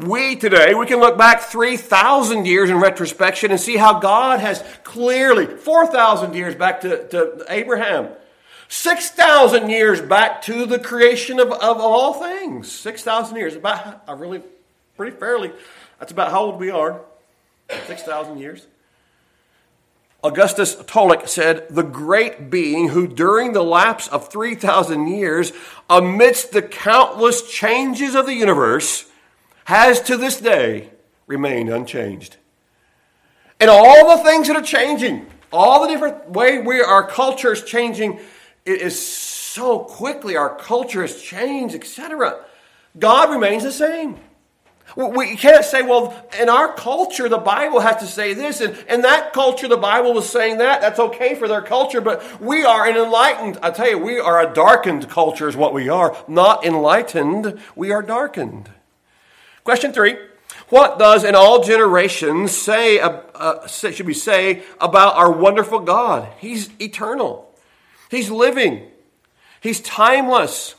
We 0.02 0.36
today, 0.36 0.74
we 0.74 0.88
can 0.88 1.00
look 1.00 1.16
back 1.16 1.42
3,000 1.42 2.48
years 2.48 2.72
in 2.72 2.80
retrospection 2.80 3.52
and 3.52 3.60
see 3.60 3.78
how 3.78 4.00
God 4.00 4.40
has 4.40 4.64
clearly, 4.84 5.46
4,000 5.46 6.34
years 6.34 6.56
back 6.56 6.82
to, 6.82 7.08
to 7.10 7.46
Abraham, 7.50 8.10
6,000 8.68 9.70
years 9.70 10.02
back 10.02 10.42
to 10.44 10.66
the 10.66 10.80
creation 10.80 11.40
of, 11.40 11.52
of 11.52 11.78
all 11.78 12.14
things. 12.14 12.72
6,000 12.72 13.36
years, 13.36 13.56
about, 13.56 14.02
I 14.08 14.14
really, 14.14 14.42
pretty 14.98 15.16
fairly, 15.18 15.52
that's 16.00 16.12
about 16.12 16.32
how 16.32 16.46
old 16.46 16.60
we 16.60 16.72
are. 16.72 17.02
6,000 17.86 18.40
years. 18.40 18.66
Augustus 20.24 20.76
Tholuck 20.76 21.28
said, 21.28 21.68
The 21.70 21.84
great 21.84 22.50
being 22.50 22.90
who, 22.90 23.08
during 23.08 23.54
the 23.54 23.64
lapse 23.64 24.08
of 24.08 24.30
3,000 24.30 25.08
years, 25.08 25.52
amidst 25.90 26.54
the 26.54 26.62
countless 26.62 27.52
changes 27.52 28.16
of 28.16 28.26
the 28.26 28.34
universe, 28.34 29.11
has 29.66 30.02
to 30.02 30.18
this 30.18 30.40
day 30.40 30.90
remained 31.28 31.70
unchanged. 31.70 32.38
And 33.60 33.70
all 33.70 34.18
the 34.18 34.24
things 34.24 34.48
that 34.48 34.58
are 34.58 34.64
changing, 34.64 35.28
all 35.54 35.82
the 35.82 35.88
different 35.88 36.32
way 36.32 36.60
we 36.60 36.82
our 36.82 37.08
culture 37.08 37.54
is 37.54 37.64
changing, 37.64 38.20
it 38.66 38.82
is 38.82 39.00
so 39.00 39.80
quickly 39.80 40.36
our 40.36 40.56
culture 40.56 41.02
has 41.02 41.22
changed, 41.22 41.76
etc. 41.76 42.44
God 42.98 43.30
remains 43.30 43.64
the 43.64 43.72
same. 43.72 44.18
We 44.96 45.38
can't 45.38 45.64
say, 45.64 45.84
well, 45.84 46.14
in 46.38 46.50
our 46.50 46.74
culture, 46.74 47.30
the 47.30 47.38
Bible 47.38 47.80
has 47.80 47.98
to 47.98 48.08
say 48.08 48.34
this, 48.34 48.60
and 48.60 48.76
in 48.90 49.04
that 49.04 49.32
culture, 49.32 49.70
the 49.70 49.78
Bible 49.78 50.14
was 50.14 50.30
saying 50.30 50.58
that. 50.58 50.82
That's 50.82 51.00
okay 51.00 51.36
for 51.36 51.48
their 51.48 51.62
culture, 51.62 52.02
but 52.02 52.42
we 52.42 52.66
are 52.66 52.86
an 52.86 52.98
enlightened, 52.98 53.58
I 53.62 53.72
tell 53.72 53.90
you, 53.90 53.98
we 53.98 54.20
are 54.20 54.46
a 54.46 54.54
darkened 54.54 55.08
culture, 55.08 55.48
is 55.48 55.56
what 55.56 55.74
we 55.74 55.88
are. 55.88 56.18
Not 56.28 56.66
enlightened, 56.66 57.60
we 57.74 57.92
are 57.92 58.02
darkened. 58.02 58.70
Question 59.64 59.94
three 59.94 60.18
What 60.70 60.98
does 60.98 61.24
in 61.24 61.36
all 61.36 61.64
generations 61.64 62.52
say, 62.52 63.00
uh, 63.00 63.68
should 63.68 64.06
we 64.06 64.14
say, 64.14 64.64
about 64.80 65.16
our 65.16 65.32
wonderful 65.32 65.80
God? 65.80 66.28
He's 66.40 66.70
eternal, 66.80 67.54
He's 68.10 68.30
living, 68.30 68.88
He's 69.60 69.80
timeless. 69.80 70.76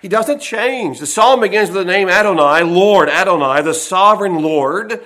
He 0.00 0.06
doesn't 0.06 0.38
change. 0.38 1.00
The 1.00 1.06
psalm 1.06 1.40
begins 1.40 1.70
with 1.70 1.78
the 1.78 1.84
name 1.84 2.08
Adonai, 2.08 2.62
Lord 2.62 3.08
Adonai, 3.08 3.62
the 3.62 3.74
sovereign 3.74 4.42
Lord, 4.42 5.04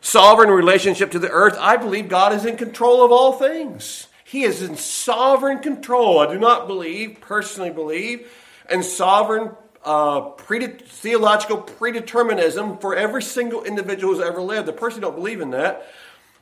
sovereign 0.00 0.50
relationship 0.50 1.10
to 1.10 1.18
the 1.18 1.28
earth. 1.28 1.58
I 1.60 1.76
believe 1.76 2.08
God 2.08 2.32
is 2.32 2.46
in 2.46 2.56
control 2.56 3.04
of 3.04 3.12
all 3.12 3.34
things. 3.34 4.06
He 4.24 4.44
is 4.44 4.62
in 4.62 4.76
sovereign 4.76 5.58
control. 5.58 6.20
I 6.20 6.32
do 6.32 6.38
not 6.38 6.66
believe, 6.66 7.18
personally 7.20 7.68
believe, 7.68 8.32
in 8.70 8.82
sovereign 8.82 9.50
uh, 9.84 10.30
prede- 10.32 10.82
theological 10.82 11.58
predeterminism 11.58 12.80
for 12.80 12.94
every 12.94 13.22
single 13.22 13.64
individual 13.64 14.14
who's 14.14 14.24
ever 14.24 14.42
lived. 14.42 14.68
I 14.68 14.72
person 14.72 15.00
don't 15.00 15.16
believe 15.16 15.40
in 15.40 15.50
that. 15.50 15.86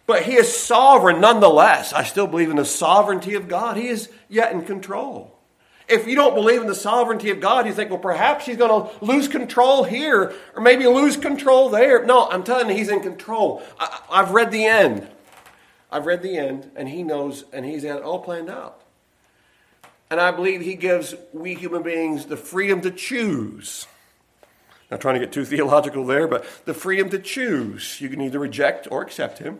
But 0.06 0.22
he 0.22 0.34
is 0.34 0.56
sovereign 0.56 1.20
nonetheless. 1.20 1.92
I 1.92 2.02
still 2.02 2.26
believe 2.26 2.50
in 2.50 2.56
the 2.56 2.64
sovereignty 2.64 3.34
of 3.34 3.46
God. 3.46 3.76
He 3.76 3.88
is 3.88 4.08
yet 4.28 4.52
in 4.52 4.64
control. 4.64 5.38
If 5.86 6.06
you 6.06 6.14
don't 6.14 6.34
believe 6.34 6.60
in 6.60 6.66
the 6.66 6.74
sovereignty 6.74 7.30
of 7.30 7.40
God, 7.40 7.66
you 7.66 7.72
think, 7.72 7.90
well, 7.90 7.98
perhaps 7.98 8.44
he's 8.44 8.56
going 8.56 8.70
to 8.70 9.04
lose 9.04 9.28
control 9.28 9.84
here 9.84 10.34
or 10.54 10.62
maybe 10.62 10.86
lose 10.86 11.16
control 11.16 11.70
there. 11.70 12.04
No, 12.04 12.28
I'm 12.28 12.42
telling 12.42 12.68
you, 12.68 12.74
he's 12.74 12.90
in 12.90 13.00
control. 13.00 13.62
I, 13.78 14.00
I've 14.10 14.30
read 14.32 14.50
the 14.50 14.64
end. 14.64 15.08
I've 15.90 16.04
read 16.04 16.22
the 16.22 16.36
end, 16.36 16.70
and 16.76 16.88
he 16.88 17.02
knows, 17.02 17.44
and 17.52 17.64
he's 17.64 17.84
got 17.84 17.98
it 17.98 18.02
all 18.02 18.20
planned 18.20 18.50
out. 18.50 18.82
And 20.10 20.20
I 20.20 20.30
believe 20.30 20.62
he 20.62 20.74
gives 20.74 21.14
we 21.32 21.54
human 21.54 21.82
beings 21.82 22.26
the 22.26 22.36
freedom 22.36 22.80
to 22.82 22.90
choose. 22.90 23.86
Not 24.90 25.00
trying 25.00 25.14
to 25.14 25.20
get 25.20 25.32
too 25.32 25.44
theological 25.44 26.06
there, 26.06 26.26
but 26.26 26.46
the 26.64 26.72
freedom 26.72 27.10
to 27.10 27.18
choose. 27.18 28.00
You 28.00 28.08
can 28.08 28.20
either 28.20 28.38
reject 28.38 28.88
or 28.90 29.02
accept 29.02 29.38
him. 29.38 29.58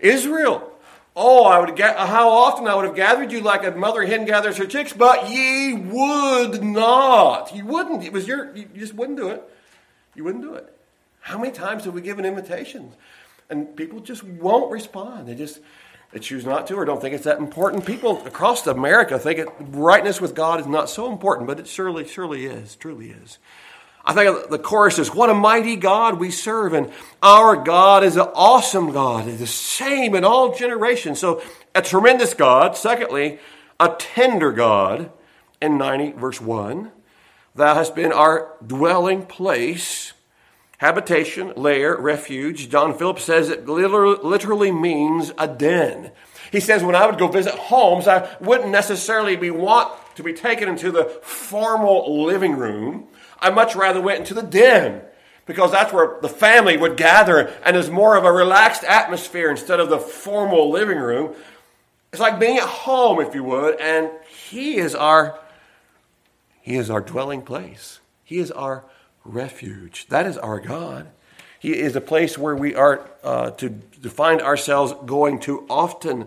Israel 0.00 0.70
Oh, 1.16 1.44
I 1.44 1.58
would 1.58 1.74
get 1.74 1.96
how 1.96 2.28
often 2.30 2.68
I 2.68 2.74
would 2.74 2.84
have 2.84 2.94
gathered 2.94 3.32
you 3.32 3.40
like 3.40 3.64
a 3.64 3.72
mother 3.72 4.04
hen 4.06 4.26
gathers 4.26 4.56
her 4.58 4.66
chicks, 4.66 4.92
but 4.92 5.28
ye 5.28 5.74
would 5.74 6.62
not. 6.62 7.54
You 7.54 7.66
wouldn't. 7.66 8.04
It 8.04 8.12
was 8.12 8.28
your 8.28 8.54
you 8.56 8.66
just 8.76 8.94
wouldn't 8.94 9.18
do 9.18 9.28
it. 9.28 9.42
You 10.14 10.24
wouldn't 10.24 10.44
do 10.44 10.54
it. 10.54 10.72
How 11.20 11.36
many 11.38 11.52
times 11.52 11.84
have 11.84 11.94
we 11.94 12.00
given 12.00 12.24
invitations? 12.24 12.94
And 13.48 13.74
people 13.74 13.98
just 13.98 14.22
won't 14.22 14.70
respond. 14.70 15.26
They 15.26 15.34
just 15.34 15.58
they 16.12 16.18
choose 16.18 16.44
not 16.44 16.66
to 16.66 16.74
or 16.74 16.84
don't 16.84 17.00
think 17.00 17.14
it's 17.14 17.24
that 17.24 17.38
important. 17.38 17.86
People 17.86 18.24
across 18.26 18.66
America 18.66 19.18
think 19.18 19.38
it, 19.38 19.48
rightness 19.60 20.20
with 20.20 20.34
God 20.34 20.60
is 20.60 20.66
not 20.66 20.90
so 20.90 21.10
important, 21.10 21.46
but 21.46 21.60
it 21.60 21.68
surely, 21.68 22.06
surely 22.06 22.46
is, 22.46 22.74
truly 22.74 23.10
is. 23.10 23.38
I 24.04 24.14
think 24.14 24.48
the 24.48 24.58
chorus 24.58 24.98
is, 24.98 25.14
What 25.14 25.30
a 25.30 25.34
mighty 25.34 25.76
God 25.76 26.18
we 26.18 26.30
serve. 26.30 26.72
And 26.72 26.90
our 27.22 27.56
God 27.56 28.02
is 28.02 28.16
an 28.16 28.28
awesome 28.34 28.92
God, 28.92 29.26
the 29.26 29.46
same 29.46 30.14
in 30.14 30.24
all 30.24 30.54
generations. 30.54 31.20
So, 31.20 31.42
a 31.74 31.82
tremendous 31.82 32.34
God. 32.34 32.76
Secondly, 32.76 33.38
a 33.78 33.94
tender 33.98 34.52
God. 34.52 35.10
In 35.62 35.76
90, 35.76 36.12
verse 36.12 36.40
1, 36.40 36.90
Thou 37.54 37.74
hast 37.74 37.94
been 37.94 38.12
our 38.12 38.56
dwelling 38.66 39.26
place, 39.26 40.14
habitation, 40.80 41.52
lair, 41.56 41.94
refuge. 41.94 42.70
John 42.70 42.96
Phillips 42.96 43.24
says 43.24 43.50
it 43.50 43.68
literally 43.68 44.72
means 44.72 45.30
a 45.36 45.46
den. 45.46 46.10
He 46.50 46.58
says, 46.58 46.82
when 46.82 46.94
I 46.94 47.04
would 47.04 47.18
go 47.18 47.28
visit 47.28 47.54
homes, 47.54 48.08
I 48.08 48.34
wouldn't 48.40 48.70
necessarily 48.70 49.36
be 49.36 49.50
want 49.50 49.92
to 50.16 50.22
be 50.22 50.32
taken 50.32 50.70
into 50.70 50.90
the 50.90 51.04
formal 51.22 52.24
living 52.24 52.56
room. 52.56 53.08
I 53.38 53.50
much 53.50 53.76
rather 53.76 54.00
went 54.00 54.20
into 54.20 54.32
the 54.32 54.42
den 54.42 55.02
because 55.44 55.70
that's 55.70 55.92
where 55.92 56.18
the 56.22 56.30
family 56.30 56.78
would 56.78 56.96
gather 56.96 57.52
and 57.62 57.76
there's 57.76 57.90
more 57.90 58.16
of 58.16 58.24
a 58.24 58.32
relaxed 58.32 58.82
atmosphere 58.84 59.50
instead 59.50 59.80
of 59.80 59.90
the 59.90 59.98
formal 59.98 60.70
living 60.70 60.98
room. 60.98 61.34
It's 62.10 62.20
like 62.22 62.40
being 62.40 62.56
at 62.56 62.64
home, 62.64 63.20
if 63.20 63.34
you 63.34 63.44
would, 63.44 63.78
and 63.78 64.10
He 64.48 64.78
is 64.78 64.94
our 64.94 65.38
He 66.62 66.76
is 66.76 66.88
our 66.88 67.02
dwelling 67.02 67.42
place. 67.42 68.00
He 68.24 68.38
is 68.38 68.50
our 68.50 68.86
refuge. 69.24 70.06
That 70.08 70.26
is 70.26 70.38
our 70.38 70.60
God. 70.60 71.08
He 71.58 71.78
is 71.78 71.94
a 71.94 72.00
place 72.00 72.38
where 72.38 72.56
we 72.56 72.74
are 72.74 73.08
uh, 73.22 73.50
to, 73.52 73.80
to 74.02 74.10
find 74.10 74.40
ourselves 74.40 74.94
going 75.04 75.40
to 75.40 75.66
often 75.68 76.26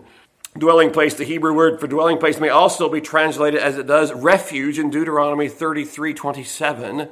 dwelling 0.56 0.90
place, 0.90 1.14
the 1.14 1.24
Hebrew 1.24 1.52
word 1.52 1.80
for 1.80 1.88
dwelling 1.88 2.18
place 2.18 2.38
may 2.38 2.48
also 2.48 2.88
be 2.88 3.00
translated 3.00 3.60
as 3.60 3.76
it 3.76 3.86
does 3.86 4.12
refuge 4.12 4.78
in 4.78 4.90
Deuteronomy 4.90 5.48
33 5.48 6.14
27. 6.14 7.08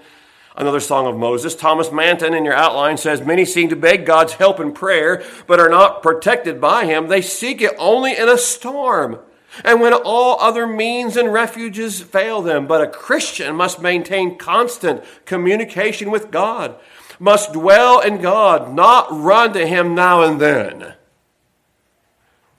Another 0.55 0.81
song 0.81 1.07
of 1.07 1.17
Moses. 1.17 1.57
Thomas 1.57 1.91
Manton 1.91 2.35
in 2.35 2.45
your 2.45 2.55
outline 2.55 2.99
says, 2.99 3.23
Many 3.23 3.45
seem 3.45 3.71
to 3.71 3.77
beg 3.77 4.05
God's 4.05 4.35
help 4.35 4.61
in 4.61 4.73
prayer, 4.73 5.25
but 5.47 5.59
are 5.59 5.71
not 5.71 6.03
protected 6.03 6.61
by 6.61 6.85
him. 6.85 7.09
They 7.09 7.23
seek 7.23 7.63
it 7.63 7.75
only 7.79 8.17
in 8.17 8.29
a 8.29 8.37
storm. 8.37 9.19
And 9.65 9.81
when 9.81 9.93
all 9.93 10.41
other 10.41 10.67
means 10.67 11.17
and 11.17 11.33
refuges 11.33 12.01
fail 12.01 12.41
them, 12.41 12.67
but 12.67 12.81
a 12.81 12.87
Christian 12.87 13.55
must 13.55 13.83
maintain 13.83 14.39
constant 14.39 15.05
communication 15.25 16.11
with 16.11 16.31
God, 16.31 16.77
must 17.19 17.53
dwell 17.53 18.01
in 18.01 18.21
God, 18.21 18.75
not 18.75 19.09
run 19.11 19.53
to 19.53 19.67
him 19.67 19.95
now 19.95 20.23
and 20.23 20.41
then. 20.41 20.95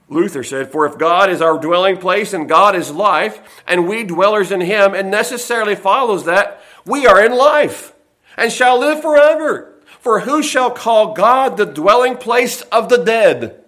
Luther 0.08 0.44
said, 0.44 0.70
For 0.70 0.86
if 0.86 0.98
God 0.98 1.30
is 1.30 1.42
our 1.42 1.58
dwelling 1.58 1.96
place 1.96 2.32
and 2.32 2.48
God 2.48 2.76
is 2.76 2.90
life, 2.90 3.62
and 3.66 3.88
we 3.88 4.04
dwellers 4.04 4.52
in 4.52 4.60
him, 4.60 4.94
it 4.94 5.06
necessarily 5.06 5.74
follows 5.74 6.24
that 6.24 6.62
we 6.86 7.06
are 7.06 7.24
in 7.24 7.32
life 7.36 7.92
and 8.36 8.52
shall 8.52 8.78
live 8.78 9.02
forever. 9.02 9.74
For 10.00 10.20
who 10.20 10.42
shall 10.42 10.70
call 10.70 11.14
God 11.14 11.56
the 11.56 11.64
dwelling 11.64 12.16
place 12.16 12.60
of 12.62 12.88
the 12.88 12.98
dead? 12.98 13.63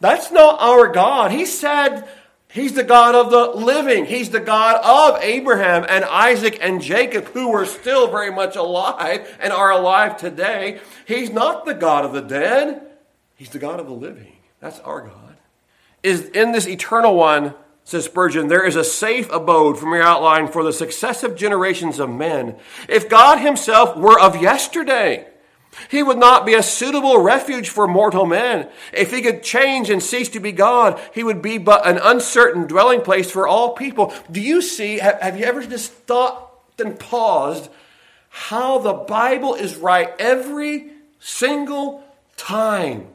That's 0.00 0.32
not 0.32 0.60
our 0.60 0.88
God. 0.88 1.30
He 1.30 1.44
said 1.44 2.08
he's 2.50 2.72
the 2.72 2.82
God 2.82 3.14
of 3.14 3.30
the 3.30 3.64
living. 3.64 4.06
He's 4.06 4.30
the 4.30 4.40
God 4.40 4.80
of 4.82 5.22
Abraham 5.22 5.84
and 5.88 6.04
Isaac 6.04 6.58
and 6.60 6.80
Jacob, 6.80 7.26
who 7.26 7.50
were 7.50 7.66
still 7.66 8.08
very 8.08 8.32
much 8.32 8.56
alive 8.56 9.36
and 9.40 9.52
are 9.52 9.70
alive 9.70 10.16
today. 10.16 10.80
He's 11.06 11.30
not 11.30 11.66
the 11.66 11.74
God 11.74 12.04
of 12.04 12.12
the 12.12 12.22
dead, 12.22 12.82
he's 13.36 13.50
the 13.50 13.58
God 13.58 13.78
of 13.78 13.86
the 13.86 13.92
living. 13.92 14.32
That's 14.60 14.80
our 14.80 15.02
God. 15.02 15.36
Is 16.02 16.22
in 16.30 16.52
this 16.52 16.66
eternal 16.66 17.14
one, 17.14 17.54
says 17.84 18.06
Spurgeon, 18.06 18.48
there 18.48 18.66
is 18.66 18.76
a 18.76 18.84
safe 18.84 19.30
abode 19.30 19.78
from 19.78 19.92
your 19.92 20.02
outline 20.02 20.48
for 20.48 20.62
the 20.62 20.72
successive 20.72 21.36
generations 21.36 21.98
of 21.98 22.08
men. 22.08 22.56
If 22.88 23.08
God 23.08 23.38
himself 23.38 23.96
were 23.96 24.18
of 24.18 24.40
yesterday, 24.40 25.26
he 25.88 26.02
would 26.02 26.18
not 26.18 26.44
be 26.44 26.54
a 26.54 26.62
suitable 26.62 27.18
refuge 27.18 27.68
for 27.68 27.86
mortal 27.86 28.26
men. 28.26 28.68
If 28.92 29.12
he 29.12 29.22
could 29.22 29.42
change 29.42 29.88
and 29.88 30.02
cease 30.02 30.28
to 30.30 30.40
be 30.40 30.52
God, 30.52 31.00
he 31.14 31.22
would 31.22 31.40
be 31.40 31.58
but 31.58 31.86
an 31.86 31.98
uncertain 32.02 32.66
dwelling 32.66 33.02
place 33.02 33.30
for 33.30 33.46
all 33.46 33.74
people. 33.74 34.12
Do 34.30 34.40
you 34.40 34.62
see, 34.62 34.98
have, 34.98 35.38
you 35.38 35.44
ever 35.44 35.64
just 35.64 35.92
thought 35.92 36.48
and 36.78 36.98
paused 36.98 37.70
how 38.30 38.78
the 38.78 38.92
Bible 38.92 39.54
is 39.54 39.76
right 39.76 40.12
every 40.18 40.90
single 41.18 42.04
time? 42.36 43.08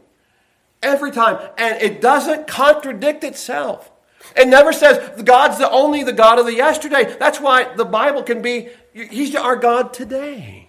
Every 0.82 1.12
time. 1.12 1.50
And 1.58 1.82
it 1.82 2.00
doesn't 2.00 2.48
contradict 2.48 3.24
itself. 3.24 3.92
It 4.36 4.48
never 4.48 4.74
says 4.74 5.22
God's 5.24 5.58
the 5.58 5.70
only 5.70 6.04
the 6.04 6.14
God 6.14 6.40
of 6.40 6.46
the 6.46 6.54
yesterday. 6.54 7.16
That's 7.20 7.40
why 7.40 7.76
the 7.76 7.86
Bible 7.86 8.24
can 8.24 8.42
be, 8.42 8.70
He's 8.94 9.36
our 9.36 9.56
God 9.56 9.94
today. 9.94 10.65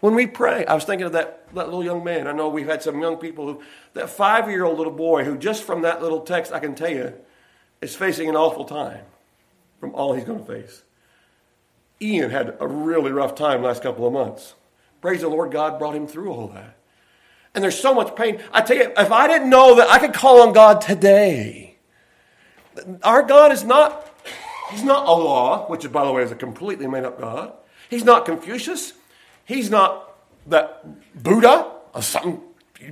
When 0.00 0.14
we 0.14 0.26
pray, 0.26 0.64
I 0.66 0.74
was 0.74 0.84
thinking 0.84 1.06
of 1.06 1.12
that, 1.12 1.52
that 1.54 1.66
little 1.66 1.84
young 1.84 2.04
man. 2.04 2.26
I 2.26 2.32
know 2.32 2.48
we've 2.48 2.68
had 2.68 2.82
some 2.82 3.00
young 3.00 3.16
people 3.16 3.46
who, 3.46 3.62
that 3.94 4.08
five 4.10 4.48
year 4.48 4.64
old 4.64 4.78
little 4.78 4.92
boy 4.92 5.24
who, 5.24 5.36
just 5.36 5.64
from 5.64 5.82
that 5.82 6.02
little 6.02 6.20
text, 6.20 6.52
I 6.52 6.60
can 6.60 6.74
tell 6.74 6.90
you, 6.90 7.14
is 7.80 7.96
facing 7.96 8.28
an 8.28 8.36
awful 8.36 8.64
time 8.64 9.04
from 9.80 9.94
all 9.94 10.14
he's 10.14 10.24
going 10.24 10.38
to 10.38 10.44
face. 10.44 10.82
Ian 12.00 12.30
had 12.30 12.56
a 12.60 12.66
really 12.66 13.10
rough 13.10 13.34
time 13.34 13.62
last 13.62 13.82
couple 13.82 14.06
of 14.06 14.12
months. 14.12 14.54
Praise 15.00 15.20
the 15.20 15.28
Lord, 15.28 15.50
God 15.50 15.78
brought 15.78 15.94
him 15.94 16.06
through 16.06 16.32
all 16.32 16.48
that 16.48 16.78
and 17.58 17.64
there's 17.64 17.78
so 17.78 17.92
much 17.92 18.14
pain. 18.14 18.40
I 18.52 18.60
tell 18.60 18.76
you, 18.76 18.92
if 18.96 19.10
I 19.10 19.26
didn't 19.26 19.50
know 19.50 19.74
that 19.76 19.88
I 19.88 19.98
could 19.98 20.12
call 20.14 20.42
on 20.42 20.52
God 20.52 20.80
today, 20.80 21.76
our 23.02 23.22
God 23.22 23.50
is 23.50 23.64
not, 23.64 24.14
he's 24.70 24.84
not 24.84 25.04
Allah, 25.04 25.66
which 25.66 25.90
by 25.90 26.04
the 26.04 26.12
way 26.12 26.22
is 26.22 26.30
a 26.30 26.36
completely 26.36 26.86
made 26.86 27.04
up 27.04 27.18
God. 27.18 27.52
He's 27.90 28.04
not 28.04 28.26
Confucius. 28.26 28.92
He's 29.48 29.70
not 29.70 30.14
that 30.46 30.84
Buddha 31.22 31.72
of 31.94 32.04
some 32.04 32.42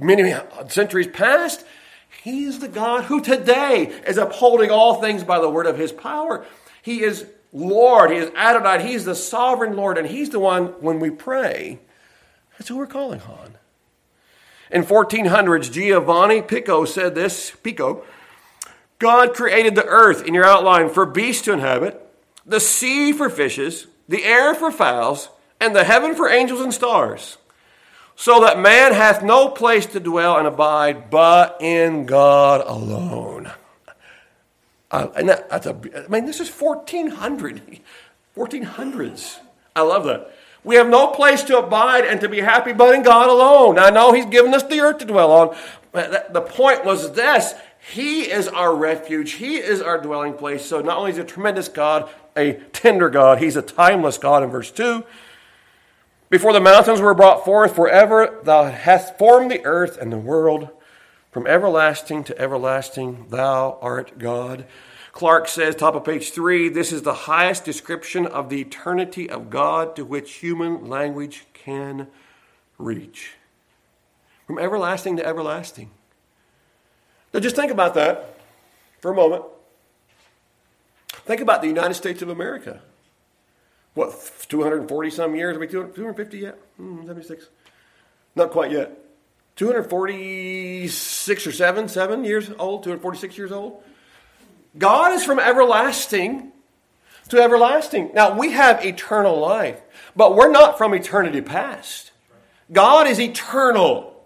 many 0.01 0.35
centuries 0.69 1.07
past. 1.07 1.67
He's 2.23 2.61
the 2.61 2.69
God 2.69 3.05
who 3.05 3.21
today 3.21 3.93
is 4.07 4.17
upholding 4.17 4.71
all 4.71 4.95
things 4.95 5.23
by 5.23 5.39
the 5.39 5.51
word 5.51 5.67
of 5.67 5.77
his 5.77 5.93
power. 5.93 6.47
He 6.81 7.03
is 7.03 7.27
Lord. 7.53 8.11
He 8.11 8.17
is 8.17 8.31
Adonai. 8.35 8.89
He's 8.89 9.05
the 9.05 9.15
sovereign 9.15 9.77
Lord. 9.77 9.99
And 9.99 10.09
he's 10.09 10.31
the 10.31 10.39
one, 10.39 10.69
when 10.81 10.99
we 10.99 11.11
pray, 11.11 11.79
That's 12.57 12.69
who 12.69 12.79
we're 12.79 12.87
calling 12.87 13.21
on. 13.21 13.59
In 14.71 14.83
1400s, 14.83 15.71
Giovanni 15.71 16.41
Pico 16.41 16.87
said 16.87 17.15
this 17.15 17.51
Pico, 17.63 18.03
God 18.99 19.35
created 19.35 19.75
the 19.75 19.85
earth 19.85 20.25
in 20.25 20.33
your 20.33 20.47
outline 20.47 20.89
for 20.89 21.05
beasts 21.05 21.45
to 21.45 21.53
inhabit, 21.53 22.01
the 22.47 22.61
sea 22.61 23.13
for 23.13 23.29
fishes, 23.29 23.89
the 24.09 24.25
air 24.25 24.55
for 24.55 24.73
fowls, 24.73 25.29
and 25.61 25.75
the 25.75 25.85
heaven 25.85 26.15
for 26.15 26.29
angels 26.29 26.61
and 26.61 26.73
stars, 26.73 27.39
so 28.15 28.41
that 28.41 28.59
man 28.59 28.93
hath 28.93 29.23
no 29.23 29.49
place 29.49 29.87
to 29.87 30.01
dwell 30.01 30.39
and 30.39 30.47
abide 30.47 31.11
but 31.11 31.57
in 31.61 32.07
God 32.07 32.63
alone. 32.67 33.51
Uh, 34.91 35.09
and 35.17 35.29
that, 35.29 35.51
that's 35.51 35.67
a, 35.67 35.79
I 35.97 36.09
mean, 36.09 36.27
this 36.27 36.41
is 36.41 36.49
1400, 36.49 37.81
1400s. 38.37 39.39
I 39.75 39.83
love 39.83 40.05
that. 40.05 40.33
We 40.65 40.77
have 40.77 40.89
no 40.89 41.09
place 41.09 41.45
to 41.45 41.59
abide 41.59 42.05
and 42.05 42.21
to 42.23 42.29
be 42.29 42.41
happy 42.41 42.73
but 42.73 42.95
in 42.95 43.03
God 43.03 43.29
alone. 43.29 43.79
I 43.79 43.91
know 43.91 44.13
He's 44.13 44.27
given 44.27 44.53
us 44.53 44.65
the 44.65 44.81
earth 44.81 44.99
to 44.99 45.05
dwell 45.05 45.31
on. 45.31 45.57
But 45.93 46.33
the 46.33 46.41
point 46.41 46.85
was 46.85 47.13
this 47.13 47.55
He 47.93 48.23
is 48.23 48.49
our 48.49 48.75
refuge, 48.75 49.33
He 49.33 49.57
is 49.57 49.81
our 49.81 50.01
dwelling 50.01 50.35
place. 50.35 50.65
So 50.65 50.81
not 50.81 50.99
only 50.99 51.11
is 51.11 51.17
He 51.17 51.23
a 51.23 51.27
tremendous 51.27 51.69
God, 51.69 52.09
a 52.37 52.55
tender 52.73 53.09
God, 53.09 53.39
He's 53.39 53.57
a 53.57 53.63
timeless 53.63 54.19
God 54.19 54.43
in 54.43 54.51
verse 54.51 54.71
2. 54.71 55.05
Before 56.29 56.53
the 56.53 56.61
mountains 56.61 57.01
were 57.01 57.15
brought 57.15 57.45
forth, 57.45 57.77
forever 57.77 58.41
thou 58.43 58.65
hast 58.65 59.17
formed 59.17 59.51
the 59.51 59.65
earth 59.65 59.97
and 59.97 60.13
the 60.13 60.19
world. 60.19 60.71
From 61.31 61.47
everlasting 61.47 62.25
to 62.25 62.39
everlasting, 62.39 63.27
thou 63.29 63.79
art 63.81 64.19
God. 64.19 64.67
Clarke 65.13 65.49
says, 65.49 65.75
top 65.75 65.95
of 65.95 66.05
page 66.05 66.33
three, 66.33 66.69
this 66.69 66.93
is 66.93 67.03
the 67.03 67.15
highest 67.15 67.65
description 67.65 68.27
of 68.27 68.49
the 68.49 68.61
eternity 68.61 69.31
of 69.31 69.51
God 69.51 69.95
to 69.97 70.05
which 70.05 70.35
human 70.35 70.89
language 70.89 71.47
can 71.53 72.09
reach. 72.77 73.35
From 74.47 74.59
everlasting 74.59 75.17
to 75.19 75.27
everlasting. 75.27 75.91
Now 77.33 77.41
just 77.41 77.57
think 77.57 77.71
about 77.71 77.95
that 77.95 78.39
for 79.01 79.13
a 79.13 79.15
moment. 79.15 79.45
Think 81.09 81.41
about 81.41 81.63
the 81.63 81.69
United 81.69 81.95
States 81.95 82.23
of 82.23 82.29
America. 82.29 82.81
What, 83.97 84.13
240 84.51 85.11
some 85.11 85.35
years? 85.35 85.57
Are 85.57 85.61
we 85.61 85.67
250 85.67 86.39
yet? 86.39 86.59
Hmm, 86.77 87.07
76. 87.07 87.49
Not 88.35 88.51
quite 88.51 88.71
yet. 88.71 88.93
246 89.57 91.47
or 91.47 91.53
7, 91.53 91.89
7 91.89 92.25
years 92.25 92.51
old, 92.59 92.83
246 92.83 93.39
years 93.39 93.53
old. 93.53 93.83
God 94.77 95.15
is 95.15 95.25
from 95.25 95.39
everlasting 95.39 96.53
to 97.31 97.41
everlasting. 97.41 98.11
Now, 98.13 98.39
we 98.39 98.53
have 98.53 98.85
eternal 98.85 99.41
life, 99.41 99.81
but 100.15 100.37
we're 100.37 100.51
not 100.51 100.77
from 100.77 100.93
eternity 100.93 101.41
past. 101.41 102.11
God 102.71 103.07
is 103.07 103.19
eternal, 103.19 104.23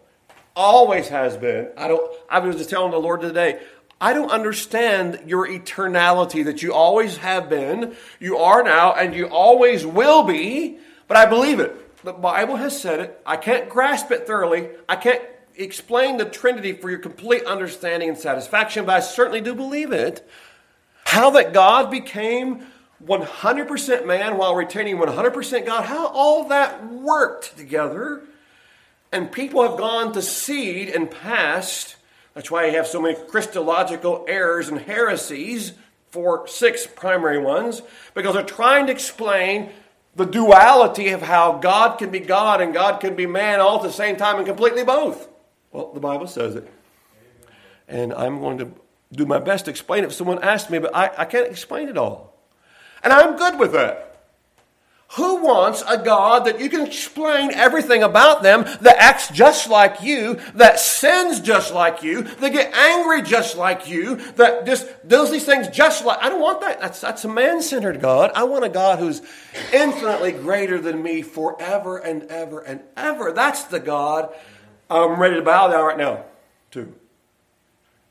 always 0.56 1.06
has 1.10 1.36
been. 1.36 1.68
I 1.76 1.86
don't 1.86 2.12
I 2.28 2.40
was 2.40 2.56
just 2.56 2.70
telling 2.70 2.90
the 2.90 2.98
Lord 2.98 3.20
today, 3.20 3.60
I 4.00 4.14
don't 4.14 4.30
understand 4.30 5.24
your 5.26 5.46
eternality 5.46 6.44
that 6.46 6.62
you 6.62 6.72
always 6.72 7.18
have 7.18 7.50
been, 7.50 7.94
you 8.18 8.38
are 8.38 8.62
now, 8.62 8.94
and 8.94 9.14
you 9.14 9.26
always 9.26 9.84
will 9.84 10.22
be, 10.22 10.78
but 11.06 11.16
I 11.16 11.26
believe 11.26 11.60
it. 11.60 12.02
The 12.02 12.14
Bible 12.14 12.56
has 12.56 12.80
said 12.80 13.00
it. 13.00 13.20
I 13.26 13.36
can't 13.36 13.68
grasp 13.68 14.10
it 14.10 14.26
thoroughly. 14.26 14.68
I 14.88 14.96
can't 14.96 15.22
explain 15.54 16.16
the 16.16 16.24
Trinity 16.24 16.72
for 16.72 16.88
your 16.88 16.98
complete 16.98 17.44
understanding 17.44 18.08
and 18.08 18.16
satisfaction, 18.18 18.86
but 18.86 18.96
I 18.96 19.00
certainly 19.00 19.42
do 19.42 19.54
believe 19.54 19.92
it. 19.92 20.26
How 21.04 21.30
that 21.30 21.52
God 21.52 21.90
became 21.90 22.66
100% 23.04 24.06
man 24.06 24.38
while 24.38 24.54
retaining 24.54 24.96
100% 24.96 25.66
God, 25.66 25.84
how 25.84 26.08
all 26.08 26.48
that 26.48 26.90
worked 26.90 27.56
together. 27.56 28.22
And 29.12 29.32
people 29.32 29.62
have 29.62 29.76
gone 29.76 30.12
to 30.12 30.22
seed 30.22 30.88
and 30.88 31.10
past. 31.10 31.96
That's 32.34 32.50
why 32.50 32.66
you 32.66 32.72
have 32.76 32.86
so 32.86 33.00
many 33.00 33.16
Christological 33.28 34.24
errors 34.28 34.68
and 34.68 34.80
heresies, 34.80 35.72
for 36.10 36.46
six 36.48 36.86
primary 36.86 37.38
ones, 37.38 37.82
because 38.14 38.34
they're 38.34 38.42
trying 38.42 38.86
to 38.86 38.92
explain 38.92 39.70
the 40.16 40.24
duality 40.24 41.10
of 41.10 41.22
how 41.22 41.58
God 41.58 41.98
can 41.98 42.10
be 42.10 42.18
God 42.18 42.60
and 42.60 42.74
God 42.74 43.00
can 43.00 43.14
be 43.14 43.26
man 43.26 43.60
all 43.60 43.76
at 43.76 43.82
the 43.82 43.92
same 43.92 44.16
time 44.16 44.36
and 44.36 44.46
completely 44.46 44.82
both. 44.82 45.28
Well, 45.70 45.92
the 45.92 46.00
Bible 46.00 46.26
says 46.26 46.56
it. 46.56 46.68
And 47.86 48.12
I'm 48.12 48.40
going 48.40 48.58
to 48.58 48.72
do 49.12 49.24
my 49.24 49.38
best 49.38 49.66
to 49.66 49.70
explain 49.70 50.02
it 50.02 50.08
if 50.08 50.12
someone 50.12 50.42
asks 50.42 50.68
me, 50.68 50.78
but 50.78 50.94
I, 50.94 51.10
I 51.18 51.24
can't 51.24 51.48
explain 51.48 51.88
it 51.88 51.96
all. 51.96 52.36
And 53.02 53.12
I'm 53.12 53.36
good 53.36 53.58
with 53.58 53.72
that. 53.72 54.09
Who 55.14 55.42
wants 55.44 55.82
a 55.88 55.98
God 55.98 56.44
that 56.44 56.60
you 56.60 56.68
can 56.68 56.86
explain 56.86 57.50
everything 57.52 58.04
about 58.04 58.44
them, 58.44 58.62
that 58.80 58.96
acts 58.98 59.28
just 59.30 59.68
like 59.68 60.02
you, 60.02 60.38
that 60.54 60.78
sins 60.78 61.40
just 61.40 61.74
like 61.74 62.04
you, 62.04 62.22
that 62.22 62.52
get 62.52 62.72
angry 62.72 63.22
just 63.22 63.56
like 63.56 63.88
you, 63.88 64.16
that 64.34 64.66
just 64.66 64.86
does 65.08 65.32
these 65.32 65.44
things 65.44 65.66
just 65.68 66.04
like 66.04 66.18
I 66.22 66.28
don't 66.28 66.40
want 66.40 66.60
that. 66.60 66.80
That's 66.80 67.00
that's 67.00 67.24
a 67.24 67.28
man-centered 67.28 68.00
God. 68.00 68.30
I 68.36 68.44
want 68.44 68.64
a 68.64 68.68
God 68.68 69.00
who's 69.00 69.20
infinitely 69.72 70.30
greater 70.30 70.80
than 70.80 71.02
me 71.02 71.22
forever 71.22 71.98
and 71.98 72.22
ever 72.24 72.60
and 72.60 72.80
ever. 72.96 73.32
That's 73.32 73.64
the 73.64 73.80
God 73.80 74.32
I'm 74.90 75.20
ready 75.20 75.36
to 75.36 75.42
bow 75.42 75.68
down 75.68 75.84
right 75.84 75.98
now 75.98 76.24
to. 76.72 76.92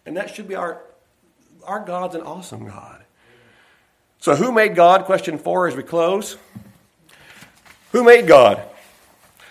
And 0.05 0.15
that 0.15 0.33
should 0.33 0.47
be 0.47 0.55
our, 0.55 0.81
our 1.63 1.81
God's 1.81 2.15
an 2.15 2.21
awesome 2.21 2.65
God. 2.67 3.03
So, 4.17 4.35
who 4.35 4.51
made 4.51 4.75
God? 4.75 5.05
Question 5.05 5.37
four 5.37 5.67
as 5.67 5.75
we 5.75 5.83
close. 5.83 6.37
Who 7.91 8.03
made 8.03 8.27
God? 8.27 8.61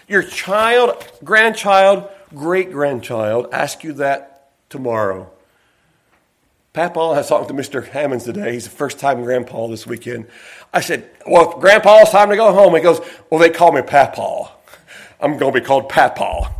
Your 0.06 0.22
child, 0.22 1.04
grandchild, 1.24 2.08
great 2.34 2.72
grandchild 2.72 3.48
ask 3.52 3.84
you 3.84 3.92
that 3.94 4.50
tomorrow. 4.70 5.30
Papa 6.72 7.14
has 7.14 7.28
talked 7.28 7.48
to 7.48 7.54
Mr. 7.54 7.86
Hammonds 7.86 8.24
today. 8.24 8.52
He's 8.52 8.64
the 8.64 8.70
first 8.70 8.98
time 8.98 9.22
grandpa 9.22 9.66
this 9.66 9.86
weekend. 9.86 10.26
I 10.72 10.80
said, 10.80 11.10
Well, 11.26 11.52
if 11.52 11.60
grandpa's 11.60 12.10
time 12.10 12.30
to 12.30 12.36
go 12.36 12.52
home, 12.52 12.74
he 12.74 12.80
goes, 12.80 13.00
Well, 13.30 13.40
they 13.40 13.50
call 13.50 13.72
me 13.72 13.82
Papa. 13.82 14.52
I'm 15.20 15.36
going 15.38 15.52
to 15.52 15.60
be 15.60 15.64
called 15.64 15.88
Papa. 15.88 16.54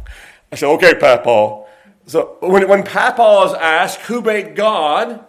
I 0.50 0.56
said, 0.56 0.68
okay, 0.70 0.94
Papa. 0.94 1.64
So 2.06 2.38
when, 2.40 2.66
when 2.68 2.82
Papa 2.82 3.48
is 3.48 3.54
asked 3.54 4.00
who 4.02 4.20
made 4.22 4.56
God, 4.56 5.24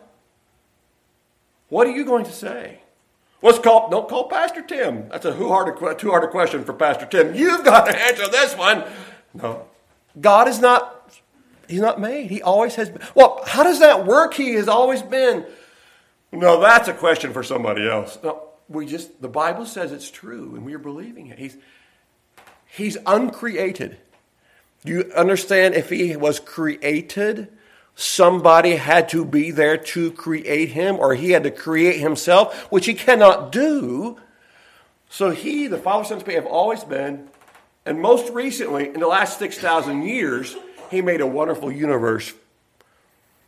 what 1.67 1.87
are 1.87 1.91
you 1.91 2.05
going 2.05 2.25
to 2.25 2.31
say? 2.31 2.79
What's 3.41 3.59
called? 3.59 3.91
Don't 3.91 4.09
call 4.09 4.27
Pastor 4.27 4.61
Tim. 4.61 5.07
That's 5.09 5.25
a 5.25 5.33
too 5.33 5.47
hard 5.47 5.81
a, 5.81 5.95
too 5.95 6.09
hard 6.09 6.23
a 6.23 6.27
question 6.27 6.63
for 6.65 6.73
Pastor 6.73 7.05
Tim. 7.05 7.35
You've 7.35 7.63
got 7.63 7.85
to 7.85 7.97
answer 7.97 8.27
this 8.27 8.55
one. 8.57 8.83
No, 9.33 9.65
God 10.19 10.47
is 10.47 10.59
not. 10.59 10.95
He's 11.67 11.81
not 11.81 12.01
made. 12.01 12.31
He 12.31 12.41
always 12.41 12.75
has 12.75 12.89
been. 12.89 13.01
Well, 13.15 13.41
how 13.45 13.63
does 13.63 13.79
that 13.79 14.05
work? 14.05 14.33
He 14.33 14.55
has 14.55 14.67
always 14.67 15.01
been. 15.01 15.45
No, 16.31 16.59
that's 16.59 16.87
a 16.87 16.93
question 16.93 17.31
for 17.31 17.43
somebody 17.43 17.87
else. 17.87 18.17
No, 18.23 18.49
we 18.67 18.85
just 18.85 19.21
the 19.21 19.29
Bible 19.29 19.65
says 19.65 19.91
it's 19.91 20.11
true, 20.11 20.55
and 20.55 20.65
we 20.65 20.73
are 20.73 20.79
believing 20.79 21.27
it. 21.27 21.39
He's 21.39 21.57
he's 22.65 22.97
uncreated. 23.05 23.97
Do 24.83 24.91
you 24.93 25.11
understand 25.15 25.75
if 25.75 25.89
he 25.89 26.15
was 26.15 26.39
created? 26.39 27.49
Somebody 27.99 28.77
had 28.77 29.09
to 29.09 29.25
be 29.25 29.51
there 29.51 29.75
to 29.77 30.11
create 30.11 30.69
him, 30.69 30.97
or 30.97 31.15
he 31.15 31.31
had 31.31 31.43
to 31.43 31.51
create 31.51 31.99
himself, 31.99 32.71
which 32.71 32.85
he 32.85 32.93
cannot 32.93 33.51
do. 33.51 34.17
So 35.09 35.31
he, 35.31 35.67
the 35.67 35.77
Father, 35.77 36.05
Son, 36.05 36.21
Spirit, 36.21 36.43
have 36.43 36.51
always 36.51 36.85
been, 36.85 37.27
and 37.85 37.99
most 37.99 38.31
recently, 38.31 38.87
in 38.87 39.01
the 39.01 39.07
last 39.07 39.37
6,000 39.39 40.03
years, 40.03 40.55
he 40.89 41.01
made 41.01 41.19
a 41.19 41.27
wonderful 41.27 41.69
universe 41.69 42.33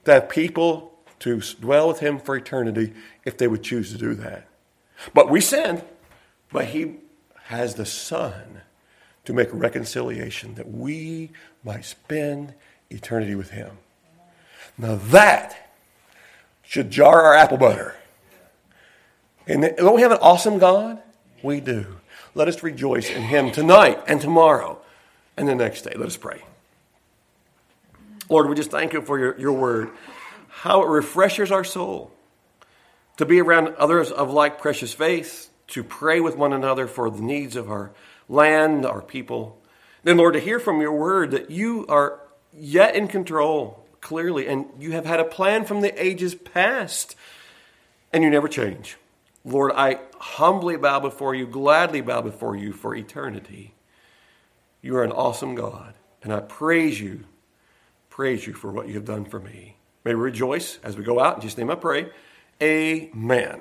that 0.03 0.29
people 0.29 0.99
to 1.19 1.39
dwell 1.61 1.87
with 1.87 1.99
him 1.99 2.19
for 2.19 2.35
eternity 2.35 2.93
if 3.23 3.37
they 3.37 3.47
would 3.47 3.63
choose 3.63 3.91
to 3.91 3.97
do 3.97 4.15
that. 4.15 4.47
But 5.13 5.29
we 5.29 5.39
sin, 5.39 5.81
but 6.51 6.65
he 6.65 6.97
has 7.43 7.75
the 7.75 7.85
Son 7.85 8.61
to 9.23 9.31
make 9.31 9.47
reconciliation 9.53 10.55
that 10.55 10.69
we 10.69 11.31
might 11.63 11.85
spend 11.85 12.53
eternity 12.89 13.35
with 13.35 13.51
Him. 13.51 13.77
Now 14.81 14.95
that 14.95 15.69
should 16.63 16.89
jar 16.89 17.21
our 17.21 17.35
apple 17.35 17.57
butter. 17.57 17.95
And 19.45 19.61
don't 19.77 19.95
we 19.95 20.01
have 20.01 20.11
an 20.11 20.17
awesome 20.21 20.57
God? 20.57 20.99
We 21.43 21.59
do. 21.59 21.97
Let 22.33 22.47
us 22.47 22.63
rejoice 22.63 23.11
in 23.11 23.21
Him 23.21 23.51
tonight 23.51 24.01
and 24.07 24.19
tomorrow 24.19 24.81
and 25.37 25.47
the 25.47 25.53
next 25.53 25.83
day. 25.83 25.93
Let 25.95 26.07
us 26.07 26.17
pray. 26.17 26.41
Lord, 28.27 28.49
we 28.49 28.55
just 28.55 28.71
thank 28.71 28.93
you 28.93 29.03
for 29.03 29.19
your, 29.19 29.39
your 29.39 29.51
word, 29.51 29.91
how 30.47 30.81
it 30.81 30.87
refreshes 30.87 31.51
our 31.51 31.63
soul 31.63 32.11
to 33.17 33.25
be 33.25 33.39
around 33.39 33.75
others 33.75 34.09
of 34.09 34.31
like 34.31 34.59
precious 34.59 34.93
faith, 34.93 35.51
to 35.67 35.83
pray 35.83 36.19
with 36.19 36.35
one 36.35 36.53
another 36.53 36.87
for 36.87 37.11
the 37.11 37.21
needs 37.21 37.55
of 37.55 37.69
our 37.69 37.91
land, 38.27 38.85
our 38.87 39.01
people. 39.01 39.61
Then, 40.03 40.17
Lord, 40.17 40.33
to 40.33 40.39
hear 40.39 40.59
from 40.59 40.81
your 40.81 40.93
word 40.93 41.31
that 41.31 41.51
you 41.51 41.85
are 41.87 42.19
yet 42.51 42.95
in 42.95 43.07
control, 43.07 43.80
clearly, 44.01 44.47
and 44.47 44.65
you 44.79 44.91
have 44.91 45.05
had 45.05 45.19
a 45.19 45.25
plan 45.25 45.65
from 45.65 45.81
the 45.81 46.03
ages 46.03 46.35
past, 46.35 47.15
and 48.11 48.23
you 48.23 48.29
never 48.29 48.47
change. 48.47 48.97
Lord, 49.45 49.71
I 49.75 49.99
humbly 50.19 50.77
bow 50.77 50.99
before 50.99 51.33
you, 51.33 51.47
gladly 51.47 52.01
bow 52.01 52.21
before 52.21 52.55
you 52.55 52.73
for 52.73 52.93
eternity. 52.95 53.73
You 54.81 54.97
are 54.97 55.03
an 55.03 55.11
awesome 55.11 55.55
God. 55.55 55.93
And 56.23 56.31
I 56.31 56.39
praise 56.39 56.99
you, 56.99 57.23
praise 58.09 58.45
you 58.45 58.53
for 58.53 58.71
what 58.71 58.87
you 58.87 58.95
have 58.95 59.05
done 59.05 59.25
for 59.25 59.39
me. 59.39 59.77
May 60.03 60.13
we 60.13 60.21
rejoice 60.21 60.79
as 60.83 60.95
we 60.95 61.03
go 61.03 61.19
out. 61.19 61.35
In 61.35 61.41
Jesus' 61.41 61.57
name 61.57 61.71
I 61.71 61.75
pray. 61.75 62.09
Amen. 62.61 63.59